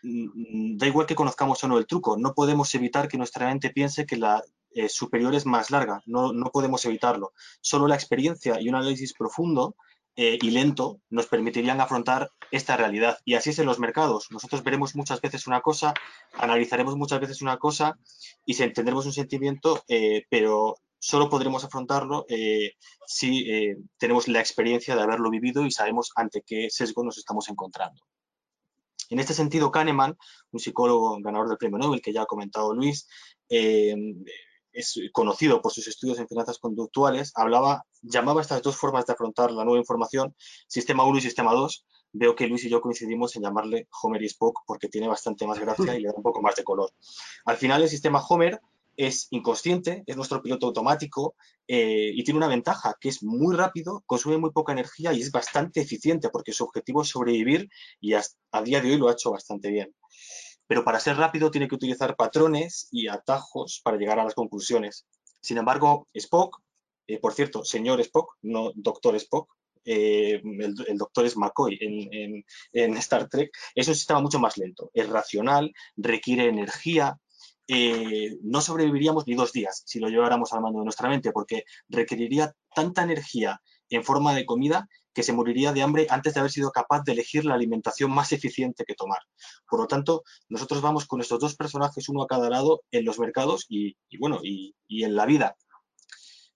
[0.03, 3.71] mm, da igual que conozcamos o no el truco, no podemos evitar que nuestra mente
[3.71, 4.43] piense que la
[4.74, 7.32] eh, superior es más larga, no, no, podemos evitarlo.
[7.61, 9.76] Solo la experiencia y un análisis profundo
[10.16, 13.18] eh, y lento nos permitirían afrontar esta realidad.
[13.24, 14.28] Y así es en los mercados.
[14.30, 15.94] Nosotros veremos muchas veces una cosa,
[16.35, 17.98] analizaremos muchas veces una cosa
[18.46, 22.26] y tendremos un sentimiento, eh, pero solo podremos afrontarlo
[23.06, 23.46] si
[23.98, 28.00] tenemos la experiencia de haberlo vivido y sabemos ante qué sesgo nos estamos encontrando.
[29.11, 30.16] En este sentido, Kahneman,
[30.52, 33.08] un psicólogo ganador del premio Nobel que ya ha comentado Luis,
[34.72, 39.50] es conocido por sus estudios en finanzas conductuales, hablaba, llamaba estas dos formas de afrontar
[39.52, 40.35] la nueva información,
[40.66, 41.87] sistema 1 y sistema 2.
[42.14, 45.58] Veo que Luis y yo coincidimos en llamarle Homer y Spock porque tiene bastante más
[45.58, 46.90] gracia y le da un poco más de color.
[47.46, 48.61] Al final, el sistema Homer
[48.96, 51.35] es inconsciente, es nuestro piloto automático
[51.66, 55.30] eh, y tiene una ventaja, que es muy rápido, consume muy poca energía y es
[55.30, 59.30] bastante eficiente porque su objetivo es sobrevivir y a día de hoy lo ha hecho
[59.30, 59.94] bastante bien
[60.66, 65.07] pero para ser rápido tiene que utilizar patrones y atajos para llegar a las conclusiones.
[65.40, 66.61] Sin embargo, Spock,
[67.07, 69.53] eh, por cierto, señor Spock, no doctor Spock,
[69.85, 71.79] eh, el, doctor es McCoy
[72.72, 77.18] en, Star Trek, es un sistema mucho más lento, es racional, requiere energía,
[77.68, 81.64] eh, no sobreviviríamos ni dos días si lo lleváramos al mando de nuestra mente, porque
[81.88, 86.53] requeriría tanta energía en forma de comida que se moriría de hambre antes de haber
[86.53, 89.20] sido capaz de elegir la alimentación más eficiente que tomar.
[89.68, 93.18] Por lo tanto, nosotros vamos con estos dos personajes, uno a cada lado, en los
[93.18, 95.57] mercados y, bueno, y, en la vida.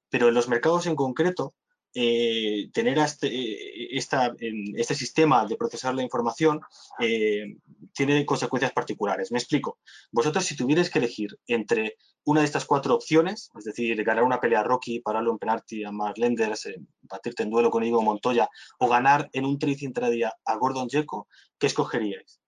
[0.08, 1.54] Pero en los mercados en concreto,
[1.98, 6.60] eh, tener este, este, sistema de procesar la información
[7.00, 7.56] eh,
[7.94, 9.32] tiene consecuencias particulares.
[9.32, 9.78] Me explico.
[10.12, 14.40] Vosotros si tuvierais que elegir entre una de estas cuatro opciones, es decir, ganar una
[14.40, 18.02] pelea a Rocky, pararlo en penalti a Mark Lenders, eh, batirte en duelo con Ivo
[18.02, 21.28] Montoya o ganar en un trade intradía a Gordon Jeco,
[21.58, 22.42] ¿qué escogeríais?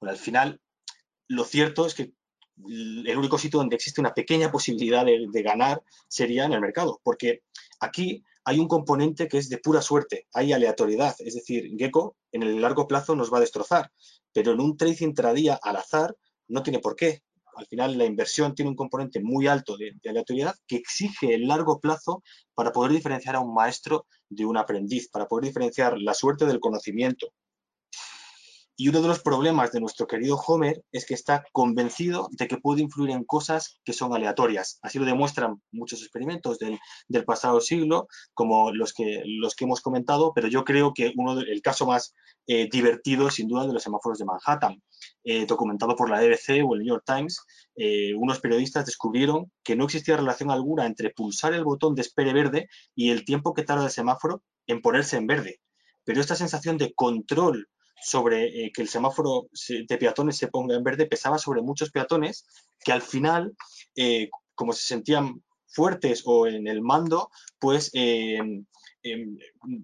[0.00, 0.60] Bueno, al final,
[1.28, 2.12] lo cierto es que
[2.66, 7.44] el único sitio donde existe una pequeña posibilidad de ganar sería en el mercado, porque
[7.78, 12.42] aquí hay un componente que es de pura suerte, hay aleatoriedad, es decir, Gecko en
[12.42, 13.90] el largo plazo nos va a destrozar,
[14.32, 16.16] pero en un trade intradía al azar
[16.48, 17.22] no tiene por qué.
[17.56, 21.48] Al final la inversión tiene un componente muy alto de, de aleatoriedad que exige el
[21.48, 22.22] largo plazo
[22.54, 26.60] para poder diferenciar a un maestro de un aprendiz, para poder diferenciar la suerte del
[26.60, 27.32] conocimiento.
[28.80, 32.56] Y uno de los problemas de nuestro querido Homer es que está convencido de que
[32.56, 34.78] puede influir en cosas que son aleatorias.
[34.80, 36.78] Así lo demuestran muchos experimentos del,
[37.26, 41.60] pasado siglo, como los que, los que hemos comentado, pero yo creo que uno el
[41.60, 42.14] caso más
[42.46, 44.82] eh, divertido, sin duda, de los semáforos de Manhattan,
[45.24, 47.38] eh, documentado por la BBC o el New York Times,
[47.76, 52.32] eh, unos periodistas descubrieron que no existía relación alguna entre pulsar el botón de espere
[52.32, 55.60] verde y el tiempo que tarda el semáforo en ponerse en verde.
[56.02, 57.68] Pero esta sensación de control
[58.02, 62.46] sobre eh, que el semáforo de peatones se ponga en verde pesaba sobre muchos peatones
[62.82, 63.54] que al final,
[63.96, 68.66] eh, como se sentían fuertes o en el mando, pues em,
[69.02, 69.38] em,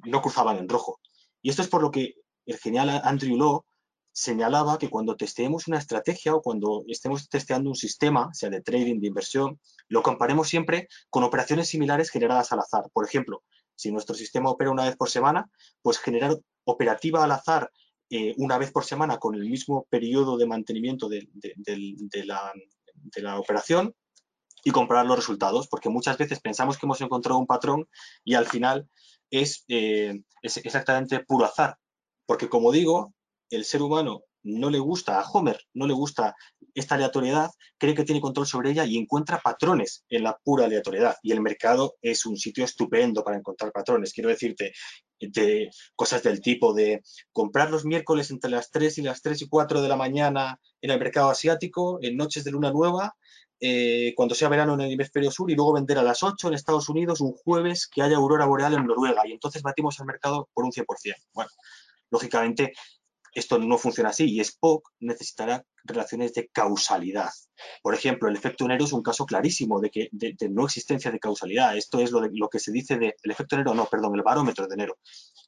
[0.05, 1.00] no cruzaban en rojo.
[1.42, 2.14] Y esto es por lo que
[2.46, 3.64] el genial Andrew Law
[4.12, 8.98] señalaba que cuando testeemos una estrategia o cuando estemos testeando un sistema, sea de trading,
[8.98, 12.85] de inversión, lo comparemos siempre con operaciones similares generadas al azar.
[12.92, 13.42] Por ejemplo,
[13.74, 15.50] si nuestro sistema opera una vez por semana,
[15.83, 17.70] pues generar operativa al azar
[18.11, 21.29] eh, una vez por semana con el mismo periodo de mantenimiento de,
[22.25, 23.95] la, operación
[24.64, 27.88] y comparar los resultados, porque muchas veces pensamos que hemos encontrado un patrón
[28.25, 28.88] y al final
[29.31, 31.77] eh, es exactamente puro azar,
[32.27, 33.14] porque como digo,
[33.51, 36.37] el ser humano no le gusta a Homer, no le gusta
[36.75, 41.16] esta aleatoriedad, cree que tiene control sobre ella y encuentra patrones en la pura aleatoriedad.
[41.23, 44.12] Y el mercado es un sitio estupendo para encontrar patrones.
[44.12, 44.73] Quiero decirte,
[45.20, 47.02] de cosas del tipo de
[47.33, 50.90] comprar los miércoles entre las 3 y las 3 y 4 de la mañana en
[50.90, 53.16] el mercado asiático, en noches de luna nueva,
[53.59, 56.55] eh, cuando sea verano en el hemisferio sur y luego vender a las 8 en
[56.55, 60.50] Estados Unidos un jueves que haya aurora boreal en Noruega y entonces batimos el mercado
[60.52, 60.85] por un 100%.
[61.33, 61.50] Bueno,
[62.11, 62.74] lógicamente
[63.37, 67.29] esto no funciona así y Spock necesitará relaciones de causalidad.
[67.83, 71.18] Por ejemplo, el efecto enero es un caso clarísimo de, que, de, no existencia de
[71.18, 71.77] causalidad.
[71.77, 74.66] Esto es lo, de, lo que se dice del efecto enero, no, perdón, el barómetro
[74.66, 74.99] de enero.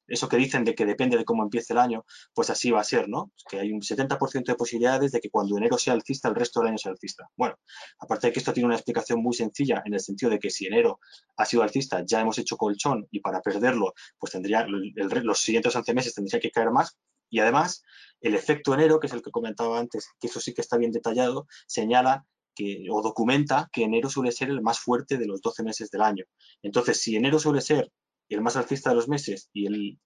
[0.06, 2.84] Eso que dicen de que depende de cómo empiece el año, pues así va a
[2.84, 3.32] ser, ¿no?
[3.50, 6.68] Que hay un 70% de posibilidades de que cuando enero sea alcista, el resto del
[6.68, 7.30] año sea alcista.
[7.36, 7.56] Bueno,
[7.98, 10.66] aparte de que esto tiene una explicación muy sencilla en el sentido de que si
[10.66, 11.00] enero
[11.38, 15.94] ha sido alcista, ya hemos hecho colchón y para perderlo, pues tendría los siguientes 11
[15.94, 16.96] meses tendría que caer más,
[17.30, 17.82] y además,
[18.20, 20.92] el efecto enero, que es el que comentaba antes, que eso sí que está bien
[20.92, 25.62] detallado, señala que, o documenta que enero suele ser el más fuerte de los 12
[25.62, 26.24] meses del año.
[26.62, 27.90] Entonces, si enero suele ser
[28.28, 29.98] el más alcista de los meses y el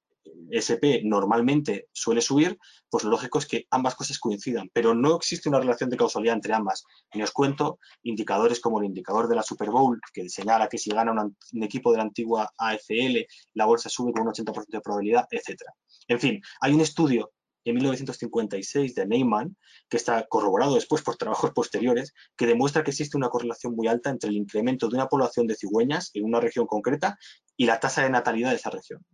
[0.50, 2.58] SP normalmente suele subir,
[2.90, 6.34] pues lo lógico es que ambas cosas coincidan, pero no existe una relación de causalidad
[6.34, 6.84] entre ambas.
[7.12, 10.90] Y os cuento indicadores como el indicador de la Super Bowl, que señala que si
[10.90, 15.26] gana un equipo de la antigua AFL, la bolsa sube con un 80% de probabilidad,
[15.30, 15.62] etc.
[16.08, 17.32] En fin, hay un estudio
[17.64, 19.56] en 1956 de Neyman,
[19.88, 24.10] que está corroborado después por trabajos posteriores, que demuestra que existe una correlación muy alta
[24.10, 27.18] entre el incremento de una población de cigüeñas en una región concreta
[27.56, 29.04] y la tasa de natalidad de esa región.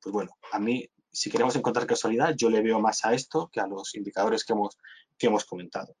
[0.00, 3.60] Pues bueno, a mí, si queremos encontrar casualidad, yo le veo más a esto que
[3.60, 4.76] a los indicadores que hemos,
[5.18, 5.96] que hemos comentado.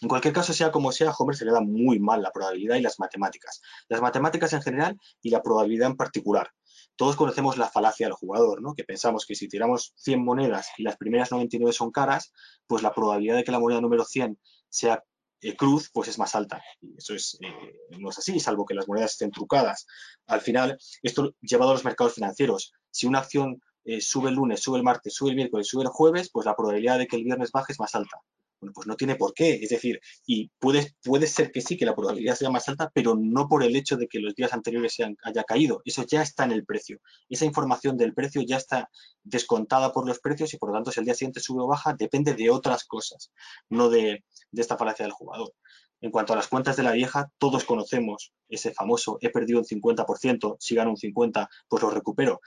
[0.00, 2.76] En cualquier caso, sea como sea, a Homer se le da muy mal la probabilidad
[2.76, 3.62] y las matemáticas.
[3.88, 6.50] Las matemáticas en general y la probabilidad en particular.
[6.96, 8.74] Todos conocemos la falacia del jugador, ¿no?
[8.74, 12.32] que pensamos que si tiramos 100 monedas y las primeras 99 son caras,
[12.66, 15.02] pues la probabilidad de que la moneda número 100 sea
[15.44, 16.62] eh, cruz, pues es más alta.
[16.80, 19.86] Y eso es, eh, no es así, salvo que las monedas estén trucadas.
[20.26, 24.60] Al final, esto llevado a los mercados financieros, si una acción eh, sube el lunes,
[24.60, 27.24] sube el martes, sube el miércoles, sube el jueves, pues la probabilidad de que el
[27.24, 28.16] viernes baje es más alta.
[28.64, 29.54] Bueno, pues no tiene por qué.
[29.62, 33.14] Es decir, y puede, puede ser que sí, que la probabilidad sea más alta, pero
[33.14, 35.82] no por el hecho de que los días anteriores haya caído.
[35.84, 36.98] Eso ya está en el precio.
[37.28, 38.88] Esa información del precio ya está
[39.22, 41.94] descontada por los precios y por lo tanto si el día siguiente sube o baja
[41.98, 43.30] depende de otras cosas,
[43.68, 45.52] no de, de esta falacia del jugador.
[46.00, 49.64] En cuanto a las cuentas de la vieja, todos conocemos ese famoso he perdido un
[49.64, 52.40] 50%, si gano un 50%, pues lo recupero.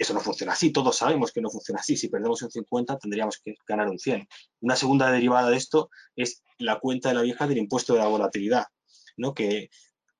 [0.00, 1.94] Eso no funciona así, todos sabemos que no funciona así.
[1.94, 4.26] Si perdemos un 50, tendríamos que ganar un 100.
[4.62, 8.08] Una segunda derivada de esto es la cuenta de la vieja del impuesto de la
[8.08, 8.64] volatilidad,
[9.18, 9.34] ¿no?
[9.34, 9.68] que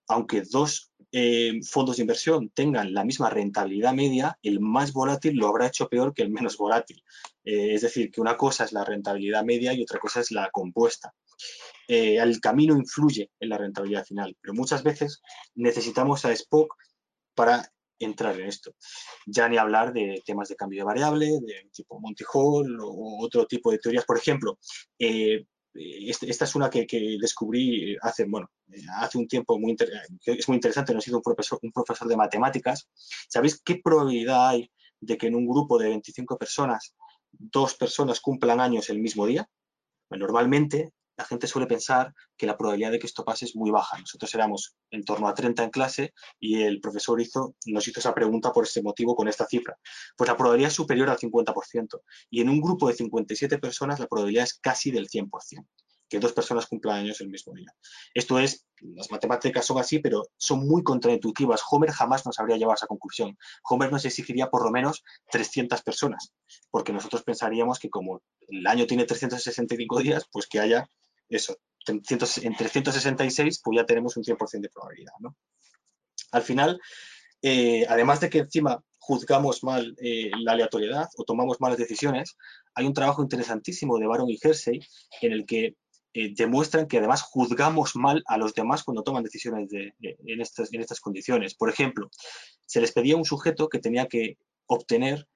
[0.06, 5.48] aunque dos eh, fondos de inversión tengan la misma rentabilidad media, el más volátil lo
[5.48, 7.02] habrá hecho peor que el menos volátil.
[7.42, 10.50] Eh, es decir, que una cosa es la rentabilidad media y otra cosa es la
[10.50, 11.14] compuesta.
[11.88, 15.22] Eh, el camino influye en la rentabilidad final, pero muchas veces
[15.54, 16.74] necesitamos a Spock
[17.34, 18.74] para entrar en esto.
[19.26, 23.46] Ya ni hablar de temas de cambio de variable, de tipo Monty Hall o otro
[23.46, 24.04] tipo de teorías.
[24.04, 24.58] Por ejemplo,
[24.98, 26.86] eh, este, esta es una que,
[27.20, 28.50] descubrí hace, bueno,
[28.96, 29.76] hace un tiempo muy
[30.24, 32.88] es muy interesante, no he sido un profesor, un profesor de matemáticas.
[33.28, 36.94] ¿Sabéis qué probabilidad hay de que en un grupo de 25 personas,
[37.30, 39.48] dos personas cumplan años el mismo día?
[40.18, 43.98] normalmente la gente suele pensar que la probabilidad de que esto pase es muy baja.
[43.98, 47.20] Nosotros éramos en torno a 30 en clase y el profesor
[47.66, 49.76] nos hizo esa pregunta por ese motivo con esta cifra.
[50.16, 52.00] Pues la probabilidad es superior al 50%.
[52.30, 55.66] Y en un grupo de 57 personas la probabilidad es casi del 100%
[56.10, 57.72] que dos personas cumplan años el mismo día.
[58.12, 61.62] Esto es, las matemáticas son así, pero son muy contraintuitivas.
[61.70, 63.38] Homer jamás nos habría llevado a esa conclusión.
[63.62, 66.32] Homer nos exigiría por lo menos 300 personas,
[66.70, 70.90] porque nosotros pensaríamos que como el año tiene 365 días, pues que haya
[71.30, 75.12] eso, en 366, pues ya tenemos un 100% de probabilidad.
[75.20, 75.36] ¿no?
[76.32, 76.80] Al final,
[77.42, 82.36] eh, además de que encima juzgamos mal eh, la aleatoriedad o tomamos malas decisiones,
[82.74, 84.80] hay un trabajo interesantísimo de Baron y Hersey
[85.22, 85.76] en el que
[86.12, 90.80] eh, demuestran que además juzgamos mal a los demás cuando toman decisiones en, estas, en
[90.80, 91.54] estas condiciones.
[91.54, 92.10] Por ejemplo,
[92.66, 95.26] se les pedía a un sujeto que tenía que obtener,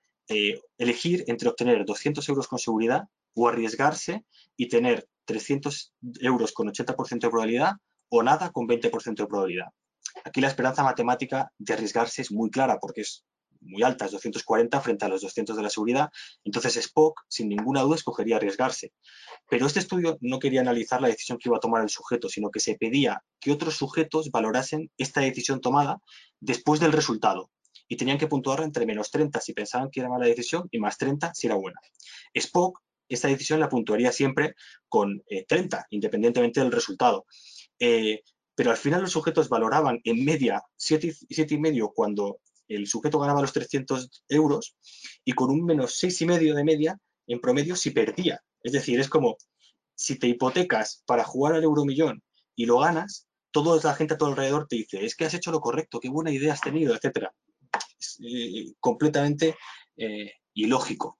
[0.79, 4.25] elegir entre obtener 200 euros con seguridad o arriesgarse
[4.57, 7.73] y tener 300 euros con 80% de probabilidad
[8.09, 9.69] o nada con 20% de probabilidad.
[10.25, 13.25] Aquí la esperanza matemática de arriesgarse es muy clara porque es
[13.65, 16.11] muy alta, es 240 frente a los 200 de la seguridad.
[16.45, 18.93] Entonces Spock, sin ninguna duda, escogería arriesgarse.
[19.49, 22.51] Pero este estudio no quería analizar la decisión que iba a tomar el sujeto, sino
[22.51, 25.99] que se pedía que otros sujetos valorasen esta decisión tomada
[26.41, 27.51] después del resultado.
[27.89, 30.97] Y tenían que puntuar entre menos 30 si pensaban que era mala decisión y más
[30.97, 31.79] 30 si era buena.
[32.35, 34.55] Spock esta decisión la puntuaría siempre
[34.89, 37.27] con 30, eh, independientemente del resultado.
[37.79, 38.23] Eh,
[38.55, 44.25] pero al final los sujetos valoraban en media 7,5 cuando el sujeto ganaba los 300
[44.29, 44.77] euros
[45.25, 48.41] y con un menos 6,5 de media en promedio si perdía.
[48.63, 49.37] Es decir, es como
[49.95, 52.23] si te hipotecas para jugar al euromillón
[52.55, 55.51] y lo ganas, toda la gente a tu alrededor te dice, es que has hecho
[55.51, 57.29] lo correcto, qué buena idea has tenido, etc.
[57.99, 59.57] Es, eh, completamente
[60.55, 61.19] ilógico.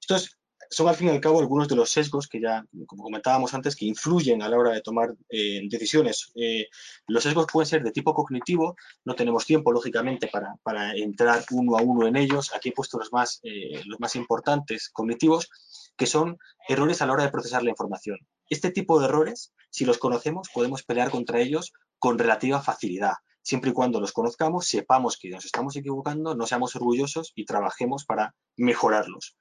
[0.00, 0.38] Estos
[0.72, 3.76] son al fin y al cabo algunos de los sesgos que ya, como comentábamos antes,
[3.76, 6.32] que influyen a la hora de tomar eh, decisiones.
[6.34, 6.66] Eh,
[7.06, 11.82] los sesgos pueden ser de tipo cognitivo, no tenemos tiempo, lógicamente, para, entrar uno a
[11.82, 12.54] uno en ellos.
[12.54, 15.50] Aquí he puesto los más, eh, los más importantes cognitivos,
[15.94, 18.18] que son errores a la hora de procesar la información.
[18.48, 23.14] Este tipo de errores, si los conocemos, podemos pelear contra ellos con relativa facilidad.
[23.42, 28.06] Siempre y cuando los conozcamos, sepamos que nos estamos equivocando, no seamos orgullosos y trabajemos
[28.06, 29.36] para mejorarlos.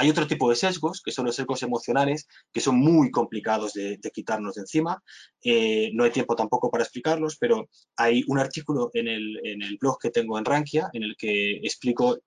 [0.00, 3.98] Hay otro tipo de sesgos, que son los sesgos emocionales, que son muy complicados de,
[4.14, 5.02] quitarnos de encima.
[5.42, 9.98] Eh, no hay tiempo tampoco para explicarlos, pero hay un artículo en el, en blog
[9.98, 12.20] que tengo en Rankia en el que explico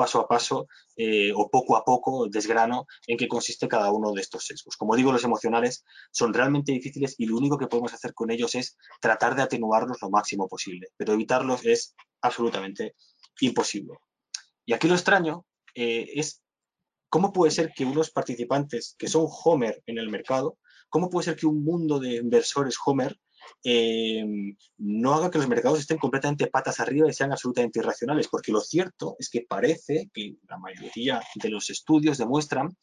[0.00, 0.66] paso a paso
[0.96, 4.78] eh, o poco a poco desgrano en qué consiste cada uno de estos sesgos.
[4.78, 8.54] Como digo, los emocionales son realmente difíciles y lo único que podemos hacer con ellos
[8.54, 12.94] es tratar de atenuarlos lo máximo posible, pero evitarlos es absolutamente
[13.40, 13.98] imposible.
[14.64, 15.44] Y aquí lo extraño
[15.74, 16.40] eh, es
[17.10, 20.58] ¿Cómo puede ser que unos participantes que son Homer en el mercado,
[20.88, 23.18] cómo puede ser que un mundo de inversores Homer
[23.64, 24.24] eh,
[24.78, 28.28] no haga que los mercados estén completamente patas arriba y sean absolutamente irracionales?
[28.28, 32.76] Porque lo cierto es que parece que la mayoría de los estudios demuestran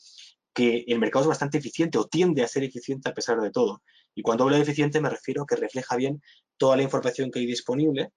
[0.53, 3.81] que el mercado es bastante eficiente o tiende a ser eficiente a pesar de todo.
[4.13, 6.21] Y cuando hablo de eficiente me refiero a que refleja bien
[6.57, 8.11] toda la información que hay disponible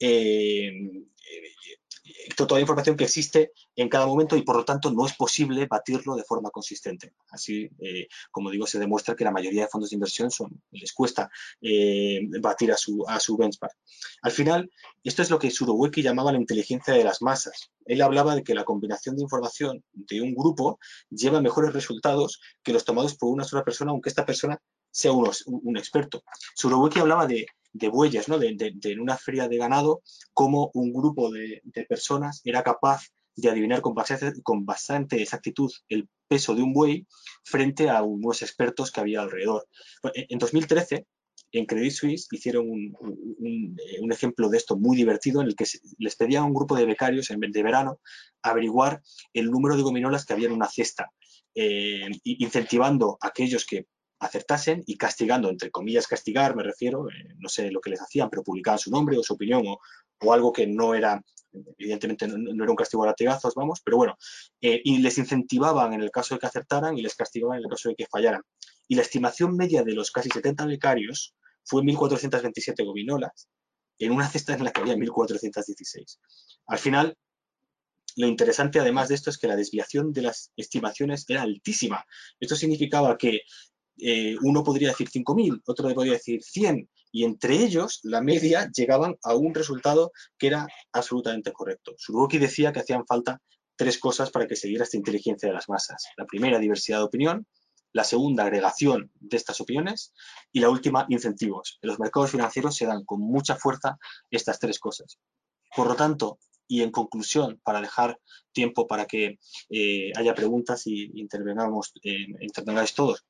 [0.00, 0.70] eh,
[2.36, 5.66] toda la información que existe en cada momento y por lo tanto no es posible
[5.66, 7.14] batirlo de forma consistente.
[7.30, 10.92] Así, eh, como digo, se demuestra que la mayoría de fondos de inversión son, les
[10.92, 11.30] cuesta
[11.60, 13.74] eh, batir a su, a su benchmark.
[14.22, 14.70] Al final,
[15.02, 17.70] esto es lo que Suroweki llamaba la inteligencia de las masas.
[17.84, 20.78] Él hablaba de que la combinación de información de un grupo
[21.10, 25.76] lleva mejores resultados que los tomados por una sola persona, aunque esta persona sea un
[25.76, 26.22] experto.
[26.54, 27.46] Suroweki hablaba de
[27.78, 28.38] de bueyes, ¿no?
[28.38, 30.02] de, una feria de ganado,
[30.32, 36.08] cómo un grupo de, personas era capaz de adivinar con bastante, con bastante, exactitud el
[36.28, 37.06] peso de un buey
[37.44, 39.66] frente a unos expertos que había alrededor.
[40.14, 41.06] En 2013,
[41.52, 45.66] en Credit Suisse hicieron un, ejemplo de esto muy divertido en el que
[45.98, 48.00] les pedían a un grupo de becarios en, de verano
[48.42, 49.02] averiguar
[49.34, 51.12] el número de gominolas que había en una cesta,
[51.54, 53.86] eh, incentivando a aquellos que
[54.18, 58.30] acertasen y castigando, entre comillas castigar, me refiero, eh, no sé lo que les hacían,
[58.30, 61.22] pero publicaban su nombre o su opinión o, algo que no era,
[61.78, 64.16] evidentemente no, era un castigo a latigazos, vamos, pero bueno,
[64.60, 67.70] eh, y les incentivaban en el caso de que acertaran y les castigaban en el
[67.70, 68.42] caso de que fallaran.
[68.88, 73.48] Y la estimación media de los casi 70 becarios fue 1.427 gominolas
[73.98, 76.18] en una cesta en la que había 1.416.
[76.66, 77.16] Al final,
[78.16, 82.04] lo interesante además de esto es que la desviación de las estimaciones era altísima.
[82.40, 83.42] Esto significaba que
[83.98, 89.16] eh, uno podría decir 5.000, otro podría decir 100, y entre ellos la media llegaban
[89.22, 91.94] a un resultado que era absolutamente correcto.
[91.96, 93.40] Suruki decía que hacían falta
[93.76, 96.04] tres cosas para que se diera esta inteligencia de las masas.
[96.16, 97.46] La primera, diversidad de opinión,
[97.92, 100.12] la segunda, agregación de estas opiniones
[100.52, 101.78] y la última, incentivos.
[101.80, 103.96] En los mercados financieros se dan con mucha fuerza
[104.30, 105.18] estas tres cosas.
[105.74, 106.38] Por lo tanto,
[106.68, 108.18] y en conclusión, para dejar
[108.52, 109.38] tiempo para que
[109.70, 113.24] eh, haya preguntas y intervengamos, eh, intervengáis todos.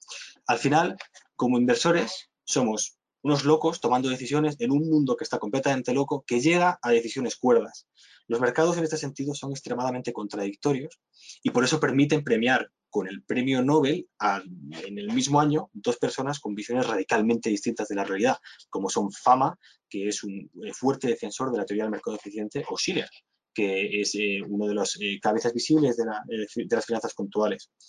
[0.47, 0.97] Al final,
[1.34, 2.95] como inversores, somos
[3.27, 7.35] unos locos tomando decisiones en un mundo que está completamente loco, que llega a decisiones
[7.35, 7.89] cuerdas.
[8.29, 11.01] Los mercados en este sentido son extremadamente contradictorios
[11.43, 14.09] y por eso permiten premiar con el premio Nobel
[14.87, 18.37] en el mismo año dos personas con visiones radicalmente distintas de la realidad,
[18.70, 19.59] como son Fama,
[19.91, 23.11] que es un eh, fuerte defensor de la teoría del mercado eficiente, o Schiller,
[23.53, 26.05] que es eh, uno de los eh, cabezas visibles de,
[26.70, 27.12] las finanzas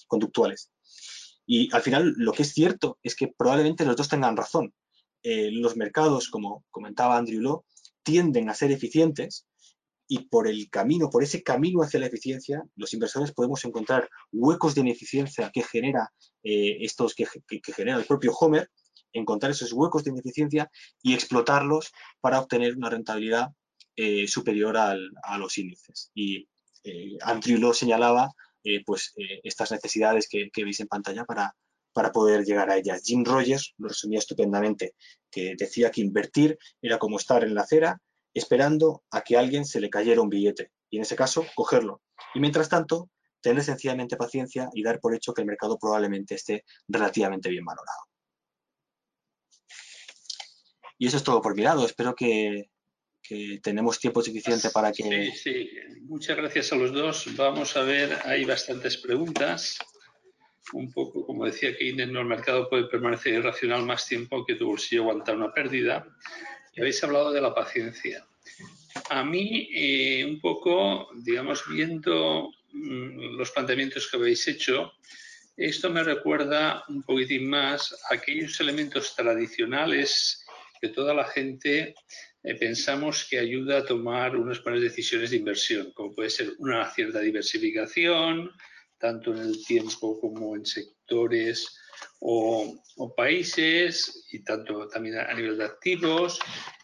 [0.07, 0.71] conductuales.
[1.45, 4.73] Y al final lo que es cierto es que probablemente los dos tengan razón.
[5.51, 7.65] Los mercados, como comentaba Andrew Law,
[8.03, 9.45] tienden a ser eficientes
[10.07, 14.73] y por el camino, por ese camino hacia la eficiencia, los inversores podemos encontrar huecos
[14.73, 16.13] de ineficiencia que genera
[16.43, 17.27] eh, estos que,
[17.75, 18.69] genera el propio Homer,
[19.11, 20.71] encontrar esos huecos de ineficiencia
[21.01, 23.49] y explotarlos para obtener una rentabilidad
[23.97, 26.11] eh, superior a los índices.
[26.13, 26.47] Y
[26.83, 28.31] eh, Andrew lo señalaba
[28.85, 29.13] pues
[29.43, 31.55] estas necesidades que, veis en pantalla para,
[31.97, 33.01] para poder llegar a ellas.
[33.03, 34.93] Jim Rogers lo resumía estupendamente,
[35.31, 37.99] que decía que invertir era como estar en la acera
[38.35, 42.03] esperando a que a alguien se le cayera un billete y en ese caso cogerlo.
[42.35, 43.09] Y mientras tanto,
[43.41, 48.01] tener sencillamente paciencia y dar por hecho que el mercado probablemente esté relativamente bien valorado.
[50.99, 51.83] Y eso es todo por mi lado.
[51.83, 52.69] Espero que,
[53.63, 55.31] tenemos tiempo suficiente para que...
[55.31, 55.69] Sí, sí.
[56.03, 57.35] Muchas gracias a los dos.
[57.35, 59.79] Vamos a ver, hay bastantes preguntas.
[60.73, 65.03] Un poco, como decía Keynes, el mercado puede permanecer irracional más tiempo que tu bolsillo
[65.03, 66.05] aguantar una pérdida
[66.79, 68.25] habéis hablado de la paciencia.
[69.09, 74.93] A mí, eh, un poco, digamos, viendo mm, los planteamientos que habéis hecho,
[75.55, 80.45] esto me recuerda un poquitín más a aquellos elementos tradicionales
[80.79, 81.95] que toda la gente
[82.43, 86.89] eh, pensamos que ayuda a tomar unas buenas decisiones de inversión, como puede ser una
[86.91, 88.51] cierta diversificación,
[88.97, 91.77] tanto en el tiempo como en sectores
[92.19, 92.83] o,
[93.15, 96.39] países, y tanto también a nivel de activos,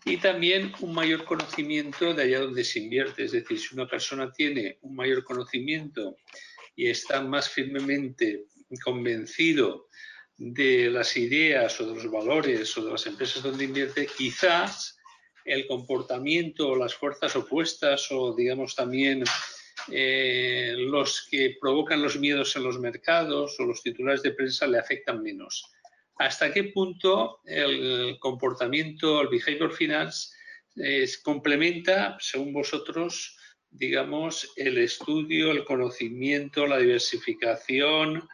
[0.05, 3.25] y también un mayor conocimiento de allá donde se invierte.
[3.25, 6.17] Es decir, si una persona tiene un mayor conocimiento
[6.75, 8.45] y está más firmemente
[8.83, 9.87] convencido
[10.37, 14.97] de las ideas o de los valores o de las empresas donde invierte, quizás
[15.45, 19.23] el comportamiento o las fuerzas opuestas o digamos también
[19.91, 24.79] eh, los que provocan los miedos en los mercados o los titulares de prensa le
[24.79, 25.65] afectan menos.
[26.17, 30.29] ¿Hasta qué punto el comportamiento, el behavior finance,
[31.23, 33.37] complementa, según vosotros,
[33.69, 38.27] digamos, el estudio, el conocimiento, la diversificación,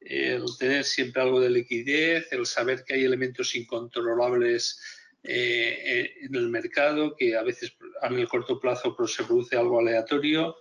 [0.00, 4.80] el tener siempre algo de liquidez, el saber que hay elementos incontrolables
[5.22, 9.80] eh, en el mercado, que a veces en el corto plazo pues, se produce algo
[9.80, 10.56] aleatorio.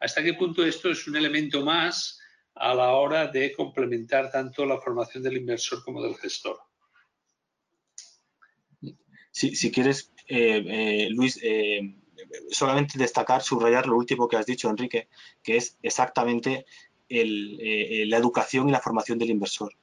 [0.00, 2.20] ¿Hasta qué punto esto es un elemento más
[2.54, 6.58] a la hora de complementar tanto la formación del inversor como del gestor?
[9.34, 11.40] si quieres, eh, eh, Luis,
[12.50, 15.08] solamente destacar, subrayar lo último que has dicho, Enrique,
[15.42, 16.66] que es exactamente
[17.08, 19.74] la educación y la formación del inversor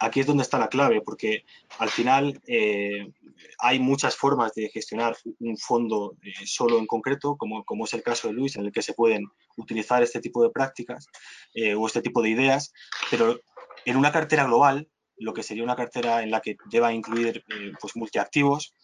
[0.00, 1.44] aquí es donde está la clave, porque
[1.78, 3.12] al final eh,
[3.58, 8.28] hay muchas formas de gestionar un fondo eh, solo en concreto, como, es el caso
[8.28, 9.26] de Luis, en el que se pueden
[9.56, 11.06] utilizar este tipo de prácticas
[11.54, 12.72] eh, o este tipo de ideas,
[13.10, 13.40] pero
[13.84, 14.88] en una cartera global,
[15.18, 17.42] lo que sería una cartera en la que deba incluir
[17.80, 18.74] pues multiactivos,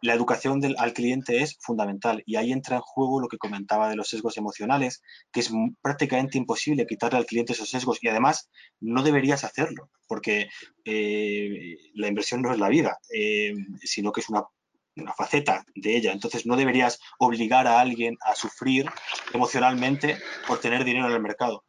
[0.00, 2.22] la educación del, al cliente es fundamental.
[2.26, 5.50] Y ahí entra en juego lo que comentaba de los sesgos emocionales, que es
[5.82, 7.98] prácticamente imposible quitarle al cliente esos sesgos.
[8.02, 10.48] Y además no deberías hacerlo porque
[10.84, 14.44] eh, la inversión no es la vida, eh, sino que es una,
[14.96, 16.12] una faceta de ella.
[16.12, 18.86] Entonces no deberías obligar a alguien a sufrir
[19.32, 21.64] emocionalmente por tener dinero en el mercado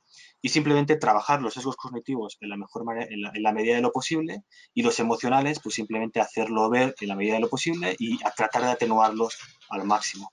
[0.45, 3.91] y simplemente trabajar los sesgos cognitivos en la mejor manera, en la, medida de lo
[3.91, 4.43] posible
[4.75, 8.61] y los emocionales, pues simplemente hacerlo ver en la medida de lo posible y tratar
[8.61, 9.39] de atenuarlos
[9.71, 10.29] al máximo.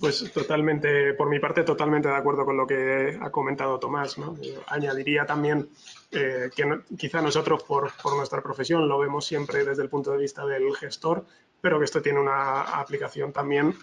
[0.00, 4.18] Pues totalmente, por mi parte, totalmente de acuerdo con lo que ha comentado Tomás.
[4.18, 5.68] Eh, añadiría también
[6.10, 10.18] eh, que quizá nosotros, por, por, nuestra profesión, lo vemos siempre desde el punto de
[10.18, 11.26] vista del gestor,
[11.60, 13.76] pero que esto tiene una aplicación también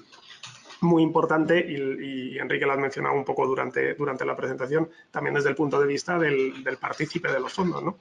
[0.82, 5.50] muy importante y, Enrique lo ha mencionado un poco durante, durante la presentación, también desde
[5.50, 7.84] el punto de vista del, del partícipe de los fondos.
[7.84, 7.98] ¿no?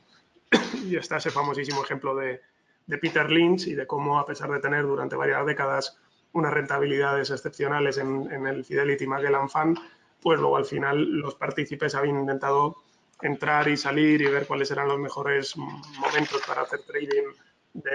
[0.85, 2.41] Y está ese famosísimo ejemplo de,
[2.87, 5.99] de, Peter Lynch y de cómo, a pesar de tener durante varias décadas
[6.33, 9.79] unas rentabilidades excepcionales en, en el Fidelity Magellan Fund,
[10.21, 12.77] pues luego al final los partícipes habían intentado
[13.23, 17.33] entrar y salir y ver cuáles eran los mejores momentos para hacer trading
[17.73, 17.91] de,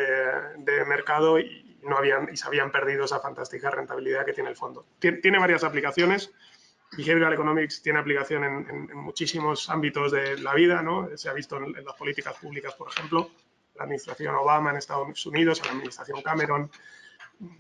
[0.58, 4.56] de mercado y, no habían, y se habían perdido esa fantástica rentabilidad que tiene el
[4.56, 4.86] fondo.
[5.00, 6.32] Tiene, varias aplicaciones.
[6.98, 11.10] Behavioral Economics tiene aplicación en, muchísimos ámbitos de la vida, ¿no?
[11.16, 13.30] Se ha visto en, las políticas públicas, por ejemplo,
[13.76, 16.72] la administración Obama en Estados Unidos, la administración Cameron,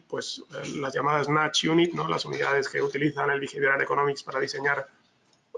[0.07, 2.07] pues eh, las llamadas Natch Unit, ¿no?
[2.07, 4.87] Las unidades que utilizan el Behavioral Economics para diseñar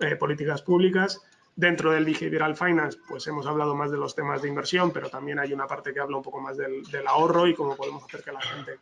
[0.01, 1.21] eh, políticas públicas.
[1.61, 5.37] Dentro del behavioral finance, pues hemos hablado más de los temas de inversión, pero también
[5.37, 8.31] hay una parte que habla un poco más del, ahorro y cómo podemos hacer que
[8.31, 8.79] la gente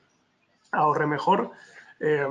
[0.72, 1.52] ahorre mejor.
[2.00, 2.26] Eh,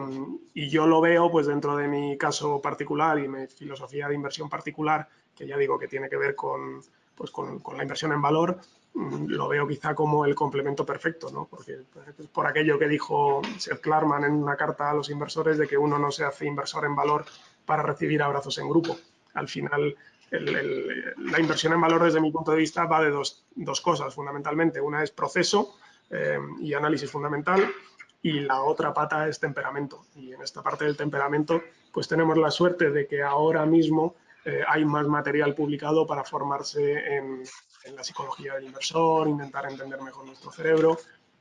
[0.55, 4.49] y yo lo veo, pues dentro de mi caso particular y mi filosofía de inversión
[4.49, 6.80] particular, que ya digo que tiene que ver con,
[7.14, 8.59] pues con, la inversión en valor,
[8.94, 11.44] mm, lo veo quizá como el complemento perfecto, ¿no?
[11.44, 15.68] Porque pues, por aquello que dijo Seth Klarman en una carta a los inversores de
[15.68, 17.26] que uno no se hace inversor en valor
[17.66, 18.96] para recibir abrazos en grupo.
[19.34, 19.94] Al final,
[20.30, 24.80] la inversión en valor desde mi punto de vista va de dos, dos cosas fundamentalmente.
[24.80, 25.76] Una es proceso
[26.10, 27.66] eh, y análisis fundamental
[28.22, 30.04] y la otra pata es temperamento.
[30.16, 31.62] Y en esta parte del temperamento
[31.92, 34.14] pues tenemos la suerte de que ahora mismo
[34.44, 37.42] eh, hay más material publicado para formarse en,
[37.96, 40.98] la psicología del inversor, intentar entender mejor nuestro cerebro.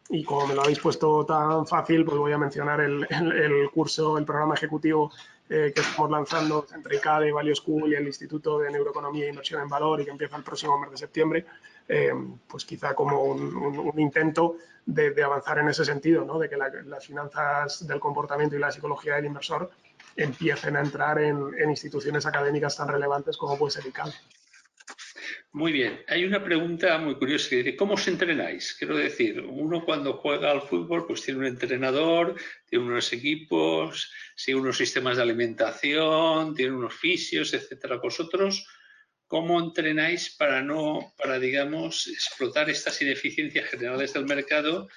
[0.09, 3.69] Y como me lo habéis puesto tan fácil, pues voy a mencionar el, el, el
[3.69, 5.11] curso, el programa ejecutivo
[5.49, 9.61] eh, que estamos lanzando entre ICADE, Value School y el Instituto de Neuroeconomía e Inversión
[9.61, 11.45] en Valor y que empieza el próximo mes de septiembre,
[11.87, 12.11] eh,
[12.47, 16.37] pues quizá como un, intento de, avanzar en ese sentido, ¿no?
[16.37, 19.69] de que las finanzas del comportamiento y la psicología del inversor
[20.17, 24.13] empiecen a entrar en, instituciones académicas tan relevantes como puede ser ICADE.
[25.53, 26.03] Muy bien.
[26.07, 28.75] Hay una pregunta muy curiosa que dice, ¿cómo os entrenáis?
[28.77, 32.35] Quiero decir, uno cuando juega al fútbol pues tiene un entrenador,
[32.69, 37.97] tiene unos equipos, sigue unos sistemas de alimentación, tiene unos fisios, etcétera.
[37.97, 38.67] Vosotros,
[39.25, 44.87] ¿cómo entrenáis para no, para digamos, explotar estas ineficiencias generales del mercado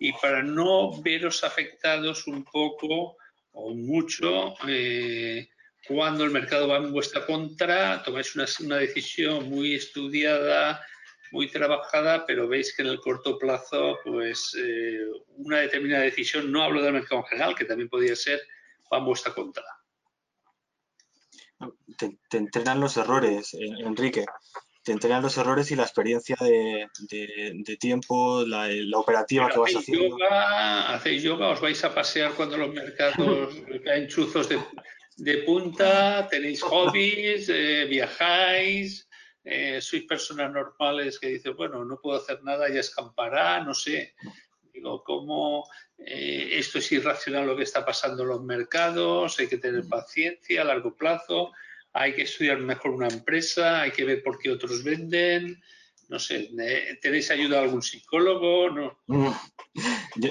[0.00, 3.16] y para no veros afectados un poco
[3.52, 5.48] o mucho eh,
[5.90, 10.80] cuando el mercado va en vuestra contra, tomáis una, decisión muy estudiada,
[11.32, 15.00] muy trabajada, pero veis que en el corto plazo, pues eh,
[15.38, 18.40] una determinada decisión, no hablo del mercado en general, que también podría ser,
[18.92, 19.64] va en vuestra contra.
[21.98, 24.24] Te, entrenan los errores, eh, Enrique.
[24.84, 26.88] Te entrenan los errores y la experiencia de,
[27.80, 30.06] tiempo, la, operativa que vas haciendo.
[30.06, 34.58] Yoga, hacéis yoga, os vais a pasear cuando los mercados caen chuzos de,
[35.16, 39.08] de punta, tenéis hobbies, eh, viajáis,
[39.44, 44.14] eh, sois personas normales que dicen, bueno, no puedo hacer nada, ya escampará, no sé.
[44.72, 49.58] Digo, cómo eh, esto es irracional lo que está pasando en los mercados, hay que
[49.58, 51.52] tener paciencia a largo plazo,
[51.92, 55.60] hay que estudiar mejor una empresa, hay que ver por qué otros venden.
[56.08, 56.50] No sé,
[57.00, 58.68] ¿tenéis ayuda de algún psicólogo?
[58.70, 58.98] No.
[59.06, 59.32] Mm.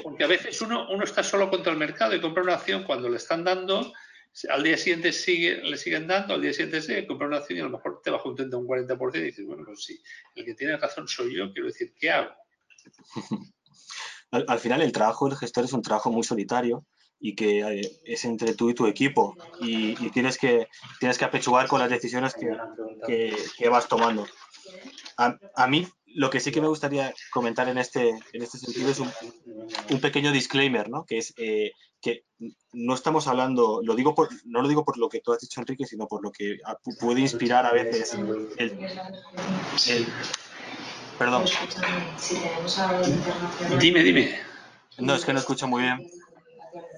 [0.03, 3.07] Porque a veces uno, uno está solo contra el mercado y compra una acción cuando
[3.07, 3.93] le están dando
[4.49, 7.61] al día siguiente sigue, le siguen dando, al día siguiente sigue, compra una acción y
[7.61, 10.01] a lo mejor te baja un 30 o un 40% y dices, bueno, pues sí,
[10.35, 12.31] el que tiene razón soy yo, quiero decir, ¿qué hago?
[14.31, 16.85] Al, final el trabajo del gestor es un trabajo muy solitario
[17.19, 20.67] y que eh, es entre tú y tu equipo y, tienes, que,
[20.99, 24.27] tienes que apechugar con las decisiones que, que, vas tomando.
[25.17, 28.89] A, a, mí lo que sí que me gustaría comentar en este, en este sentido
[28.89, 29.11] es un,
[29.89, 31.05] un pequeño disclaimer, ¿no?
[31.05, 32.23] que es eh, que
[32.73, 35.59] no estamos hablando, lo digo por, no lo digo por lo que tú has dicho,
[35.59, 36.57] Enrique, sino por lo que
[36.99, 38.13] puede inspirar a veces
[38.57, 38.77] el,
[41.17, 41.45] perdón.
[43.79, 44.39] Dime, dime.
[44.97, 46.09] No, es que no escucho muy bien.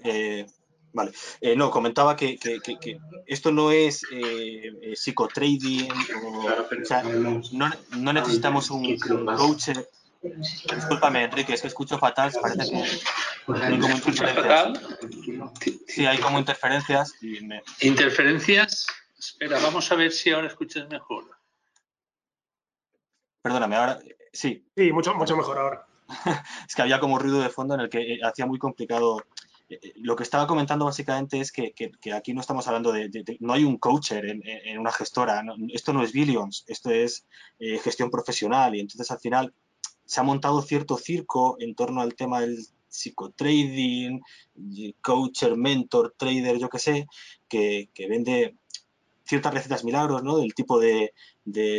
[0.04, 0.46] Eh,
[0.94, 1.12] vale.
[1.40, 7.42] Eh, no, comentaba que, que, que, esto no es eh, eh psicotrading, o, sea, no,
[7.92, 9.70] no, necesitamos un, un coach
[10.22, 12.32] Discúlpame, Enrique, es que escucho fatal.
[12.40, 12.84] Parece que
[13.54, 14.80] hay como interferencias.
[15.88, 17.14] Sí, hay como interferencias.
[17.82, 18.88] ¿Interferencias?
[19.18, 21.26] Espera, vamos a ver si ahora escuchas mejor.
[23.42, 24.00] Perdóname, ahora
[24.32, 24.64] sí.
[24.76, 25.88] Sí, mucho, mucho mejor ahora.
[26.68, 29.24] es que había como ruido de fondo en el que eh, hacía muy complicado.
[29.72, 31.74] Eh, eh, lo que estaba comentando básicamente es que,
[32.14, 33.10] aquí no estamos hablando de,
[33.40, 37.26] no hay un coacher en, una gestora, esto no es Billions, esto es
[37.82, 39.54] gestión profesional y entonces al final
[40.06, 42.58] se ha montado cierto circo en torno al tema del
[42.90, 44.22] psicotrading,
[45.02, 47.08] coacher, mentor, trader, yo qué sé,
[47.48, 48.58] que, vende
[49.32, 50.40] ciertas recetas milagros, ¿no?
[50.40, 51.14] Del tipo de,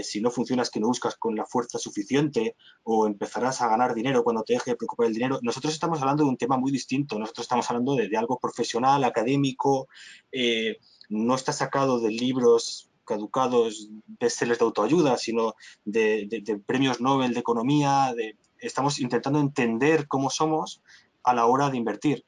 [0.04, 4.24] si no funcionas que no buscas con la fuerza suficiente o empezarás a ganar dinero
[4.24, 5.38] cuando te deje de preocupar el dinero.
[5.42, 7.18] Nosotros estamos hablando de un tema muy distinto.
[7.18, 9.86] Nosotros estamos hablando de, algo profesional, académico,
[10.32, 10.78] eh,
[11.10, 15.52] no está sacado de libros caducados bestsellers de autoayuda, sino
[15.84, 18.14] de, premios Nobel de economía.
[18.16, 20.80] De, estamos intentando entender cómo somos
[21.22, 22.24] a la hora de invertir.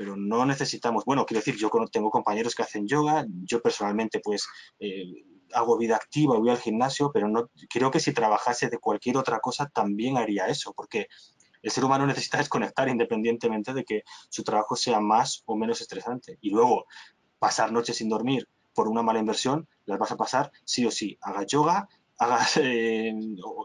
[0.00, 4.48] Pero no necesitamos, bueno, quiero decir, yo tengo compañeros que hacen yoga, yo personalmente pues
[4.78, 5.12] eh,
[5.52, 9.40] hago vida activa, voy al gimnasio, pero no creo que si trabajase de cualquier otra
[9.40, 11.08] cosa también haría eso, porque
[11.60, 16.38] el ser humano necesita desconectar independientemente de que su trabajo sea más o menos estresante.
[16.40, 16.86] Y luego,
[17.38, 21.18] pasar noches sin dormir por una mala inversión, las vas a pasar sí o sí.
[21.20, 21.86] Hagas yoga,
[22.16, 23.12] hagas, eh,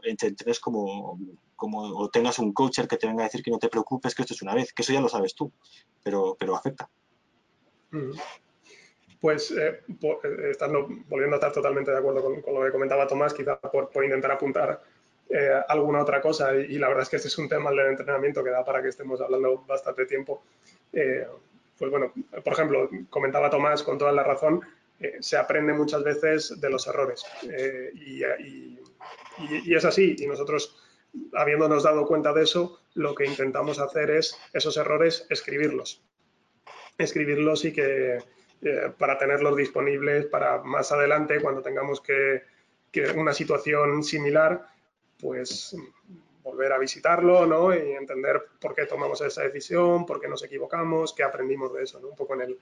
[0.04, 1.18] entrenes como,
[1.56, 4.22] como, o tengas un coacher que te venga a decir que no te preocupes, que
[4.22, 5.52] esto es una vez, que eso ya lo sabes tú,
[6.04, 6.90] pero, pero afecta.
[7.92, 8.12] Mm.
[9.20, 13.34] Pues, eh, eh, estando, volviendo a estar totalmente de acuerdo con, lo que comentaba Tomás,
[13.34, 14.82] quizá por, intentar apuntar
[15.68, 18.52] alguna otra cosa, y, la verdad es que este es un tema del entrenamiento que
[18.52, 20.44] da para que estemos hablando bastante tiempo.
[20.92, 24.62] pues bueno, por ejemplo, comentaba Tomás con toda la razón,
[25.00, 27.24] eh, se aprende muchas veces de los errores.
[27.44, 30.16] Eh, y, es así.
[30.18, 30.78] Y nosotros,
[31.34, 36.02] habiéndonos dado cuenta de eso, lo que intentamos hacer es esos errores escribirlos.
[36.98, 38.20] Escribirlos y que
[38.62, 42.44] eh, para tenerlos disponibles para más adelante, cuando tengamos que,
[43.16, 44.68] una situación similar,
[45.20, 45.76] pues
[46.42, 47.76] volver a visitarlo ¿no?
[47.76, 52.00] y entender por qué tomamos esa decisión, por qué nos equivocamos, qué aprendimos de eso,
[52.00, 52.58] un poco en el,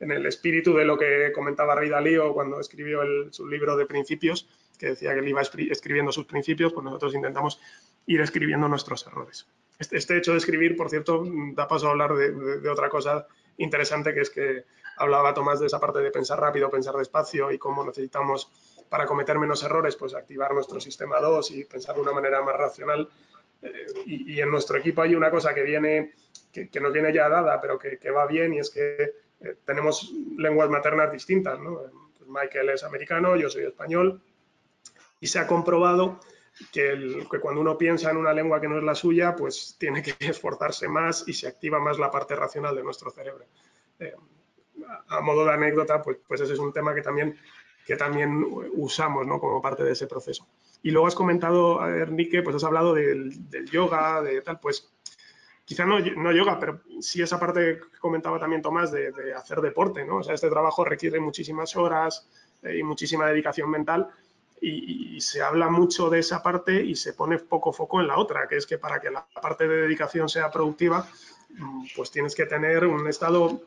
[0.00, 4.48] en el espíritu de lo que comentaba Rey Dalío cuando escribió su libro de principios,
[4.78, 7.60] que decía que él iba escribiendo sus principios, pues nosotros intentamos
[8.06, 9.46] ir escribiendo nuestros errores.
[9.78, 11.24] Este, este hecho de escribir, por cierto,
[11.54, 13.26] da paso a hablar de, otra cosa
[13.56, 14.64] interesante, que es que
[14.96, 18.50] hablaba Tomás de esa parte de pensar rápido, pensar despacio y cómo necesitamos
[18.88, 22.56] para cometer menos errores, pues activar nuestro sistema 2 y pensar de una manera más
[22.56, 23.08] racional.
[23.62, 26.12] Eh, y, en nuestro equipo hay una cosa que viene,
[26.52, 30.68] que, nos viene ya dada, pero que, va bien, y es que eh, tenemos lenguas
[30.68, 31.58] maternas distintas.
[31.58, 31.80] ¿no?
[32.16, 34.20] Pues Michael es americano, yo soy español,
[35.18, 36.20] y se ha comprobado
[36.72, 40.14] que, cuando uno piensa en una lengua que no es la suya, pues tiene que
[40.20, 43.44] esforzarse más y se activa más la parte racional de nuestro cerebro.
[43.98, 44.14] Eh,
[45.08, 47.36] a modo de anécdota, pues, pues ese es un tema que también,
[48.74, 49.40] usamos ¿no?
[49.40, 50.46] como parte de ese proceso.
[50.82, 53.32] Y luego has comentado, Enrique, pues has hablado del,
[53.70, 54.92] yoga, de tal, pues
[55.64, 55.98] quizá no,
[56.32, 60.16] yoga, pero sí esa parte que comentaba también Tomás de, hacer deporte, ¿no?
[60.16, 62.28] O sea, este trabajo requiere muchísimas horas
[62.62, 64.10] eh, y muchísima dedicación mental
[64.64, 68.48] y, se habla mucho de esa parte y se pone poco foco en la otra,
[68.48, 71.08] que es que para que la parte de dedicación sea productiva,
[71.50, 73.62] mm, pues tienes que tener un estado,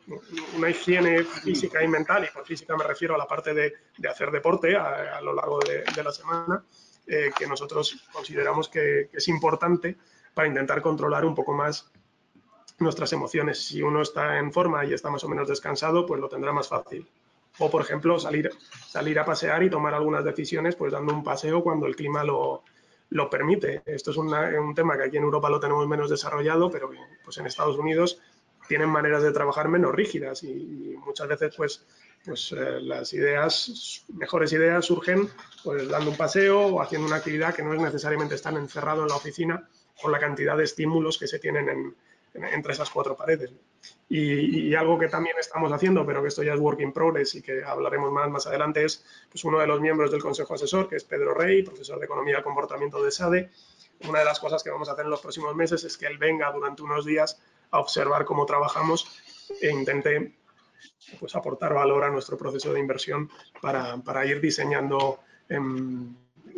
[0.55, 3.73] una higiene física y mental, y por física me refiero a la parte de,
[4.09, 6.63] hacer deporte a, lo largo de, la semana,
[7.05, 9.97] eh, que nosotros consideramos que, que es importante
[10.33, 11.91] para intentar controlar un poco más
[12.79, 13.65] nuestras emociones.
[13.65, 16.67] Si uno está en forma y está más o menos descansado, pues lo tendrá más
[16.67, 17.07] fácil
[17.59, 18.49] o por ejemplo salir,
[18.87, 22.63] salir a pasear y tomar algunas decisiones pues dando un paseo cuando el clima lo,
[23.09, 23.81] lo permite.
[23.85, 26.89] Esto es un tema que aquí en Europa lo tenemos menos desarrollado, pero
[27.23, 28.21] pues en Estados Unidos
[28.67, 31.85] tienen maneras de trabajar menos rígidas y, muchas veces pues,
[32.25, 35.29] pues eh, las ideas, mejores ideas surgen
[35.63, 39.07] pues dando un paseo o haciendo una actividad que no es necesariamente estar encerrado en
[39.07, 39.69] la oficina
[40.01, 41.95] por la cantidad de estímulos que se tienen en,
[42.33, 43.51] entre esas cuatro paredes.
[44.09, 47.41] Y, algo que también estamos haciendo, pero que esto ya es work in progress y
[47.41, 50.95] que hablaremos más más adelante, es pues, uno de los miembros del Consejo Asesor, que
[50.95, 53.49] es Pedro Rey, profesor de Economía y Comportamiento de SADE.
[54.07, 56.17] Una de las cosas que vamos a hacer en los próximos meses es que él
[56.17, 59.21] venga durante unos días a observar cómo trabajamos
[59.61, 60.37] e intente
[61.19, 63.29] pues, aportar valor a nuestro proceso de inversión
[63.61, 65.19] para, para ir diseñando
[65.49, 66.15] en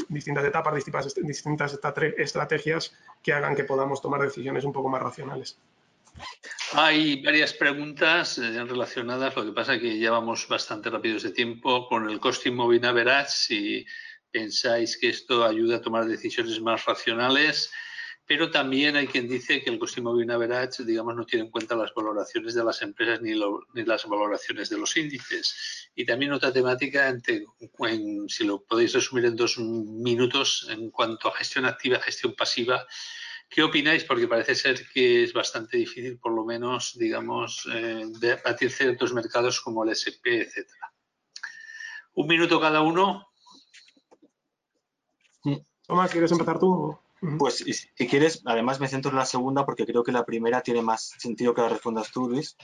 [0.08, 0.84] distintas etapas,
[1.24, 1.80] distintas
[2.18, 5.58] estrategias que hagan que podamos tomar decisiones un poco más racionales.
[6.74, 11.32] Hay varias preguntas eh, relacionadas, lo que pasa es que ya vamos bastante rápido de
[11.32, 11.88] tiempo.
[11.88, 13.86] Con el costing moving average, si
[14.32, 17.72] pensáis que esto ayuda a tomar decisiones más racionales.
[18.30, 21.76] Pero también hay quien dice que el Cost Moving Average, digamos, no tiene en cuenta
[21.76, 25.90] las valoraciones de las empresas ni, las valoraciones de los índices.
[25.96, 27.12] Y también otra temática,
[28.28, 32.86] si lo podéis resumir en dos minutos, en cuanto a gestión activa, gestión pasiva,
[33.50, 34.04] ¿qué opináis?
[34.04, 38.06] Porque parece ser que es bastante difícil, por lo menos, digamos, eh,
[38.46, 40.94] batir ciertos mercados como el SP, etcétera.
[42.14, 43.28] Un minuto cada uno.
[45.88, 46.98] Tomás, ¿quieres empezar tú?
[47.38, 50.82] Pues si quieres, además me centro en la segunda porque creo que la primera tiene
[50.82, 52.56] más sentido que la respondas tú, Luis.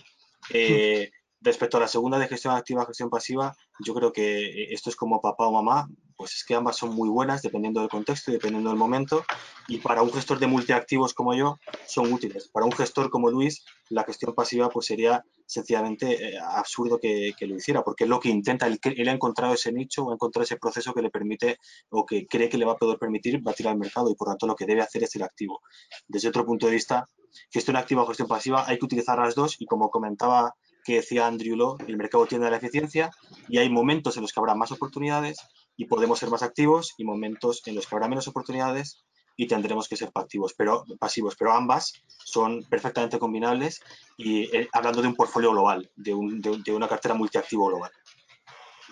[0.52, 1.12] Eh,
[1.42, 5.22] respecto a la segunda de gestión activa, gestión pasiva, yo creo que esto es como
[5.22, 8.70] papá o mamá pues es que ambas son muy buenas dependiendo del contexto y dependiendo
[8.70, 9.26] del momento.
[9.68, 12.48] Y para un gestor de multiactivos como yo, son útiles.
[12.50, 17.56] Para un gestor como Luis, la gestión pasiva pues sería sencillamente eh, absurdo que, lo
[17.56, 18.68] hiciera, porque es lo que intenta.
[18.68, 21.60] Él, él, ha encontrado ese nicho o ha encontrado ese proceso que le permite
[21.90, 24.48] o que cree que le va a poder permitir batir al mercado y por tanto
[24.48, 25.62] lo que debe hacer es ser activo.
[26.08, 27.08] Desde otro punto de vista,
[27.52, 30.56] gestión activa o gestión pasiva, hay que utilizar las dos y como comentaba
[30.86, 33.10] que decía Andrew Law, el mercado tiende a la eficiencia
[33.50, 35.38] y hay momentos en los que habrá más oportunidades
[35.78, 39.06] y podemos ser más activos y momentos en los que habrá menos oportunidades
[39.38, 43.82] y tendremos que ser activos, pero, pasivos, pero ambas son perfectamente combinables
[44.18, 47.92] y eh, hablando de un portfolio global, de, una cartera multiactivo global.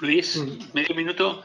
[0.02, 0.74] Luis, mm.
[0.74, 1.44] medio minuto.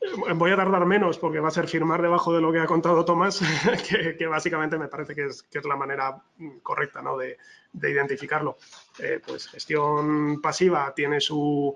[0.00, 2.66] Eh, voy a tardar menos porque va a ser firmar debajo de lo que ha
[2.66, 3.40] contado Tomás,
[4.18, 6.22] que, básicamente me parece que es, la manera
[6.62, 7.16] correcta ¿no?
[7.16, 7.38] de,
[7.72, 8.58] identificarlo.
[8.98, 11.74] Eh, pues gestión pasiva tiene su,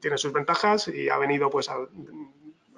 [0.00, 1.76] tiene sus ventajas y ha venido pues a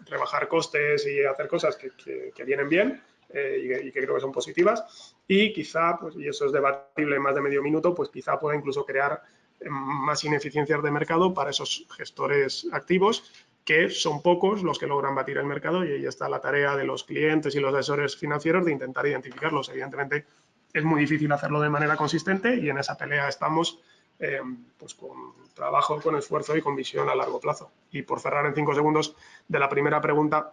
[0.07, 5.15] rebajar costes y hacer cosas que, vienen bien eh, y, que, creo que son positivas.
[5.27, 8.57] Y quizá, pues, y eso es debatible en más de medio minuto, pues quizá pueda
[8.57, 9.23] incluso crear
[9.61, 15.15] eh, más ineficiencias de mercado para esos gestores activos que son pocos los que logran
[15.15, 18.65] batir el mercado y ahí está la tarea de los clientes y los asesores financieros
[18.65, 19.69] de intentar identificarlos.
[19.69, 20.25] Evidentemente
[20.73, 23.83] es muy difícil hacerlo de manera consistente y en esa pelea estamos
[24.19, 24.41] eh,
[24.77, 27.71] pues con trabajo, con esfuerzo y con visión a largo plazo.
[27.91, 29.17] Y por cerrar en cinco segundos
[29.47, 30.53] de la primera pregunta,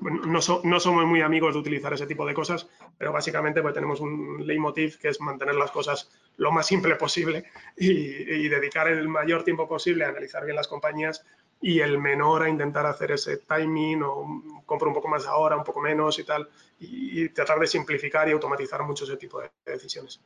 [0.00, 4.46] no, somos muy amigos de utilizar ese tipo de cosas, pero básicamente pues tenemos un
[4.46, 7.44] leitmotiv que es mantener las cosas lo más simple posible
[7.76, 11.24] y, dedicar el mayor tiempo posible a analizar bien las compañías
[11.60, 15.64] y el menor a intentar hacer ese timing o compro un poco más ahora, un
[15.64, 20.20] poco menos y tal, y tratar de simplificar y automatizar mucho ese tipo de decisiones.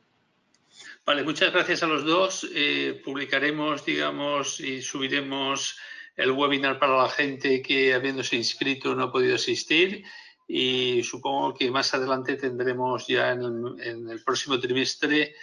[1.05, 2.47] Vale, muchas gracias a los dos.
[2.55, 5.77] Eh, publicaremos, digamos, y subiremos
[6.15, 10.05] el webinar para la gente que habiéndose inscrito no ha podido asistir
[10.47, 15.35] y supongo que más adelante tendremos ya en el, próximo trimestre,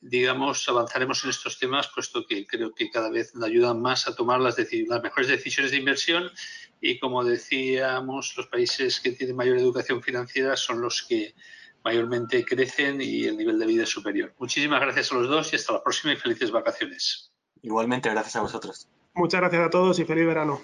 [0.00, 4.14] digamos, avanzaremos en estos temas, puesto que creo que cada vez nos ayudan más a
[4.14, 6.30] tomar las, las mejores decisiones de inversión
[6.80, 11.34] y, como decíamos, los países que tienen mayor educación financiera son los que
[11.84, 14.34] mayormente crecen y el nivel de vida es superior.
[14.38, 17.32] Muchísimas gracias a los dos y hasta la próxima y felices vacaciones.
[17.62, 18.88] Igualmente, gracias a vosotros.
[19.14, 20.60] Muchas gracias a todos y feliz verano.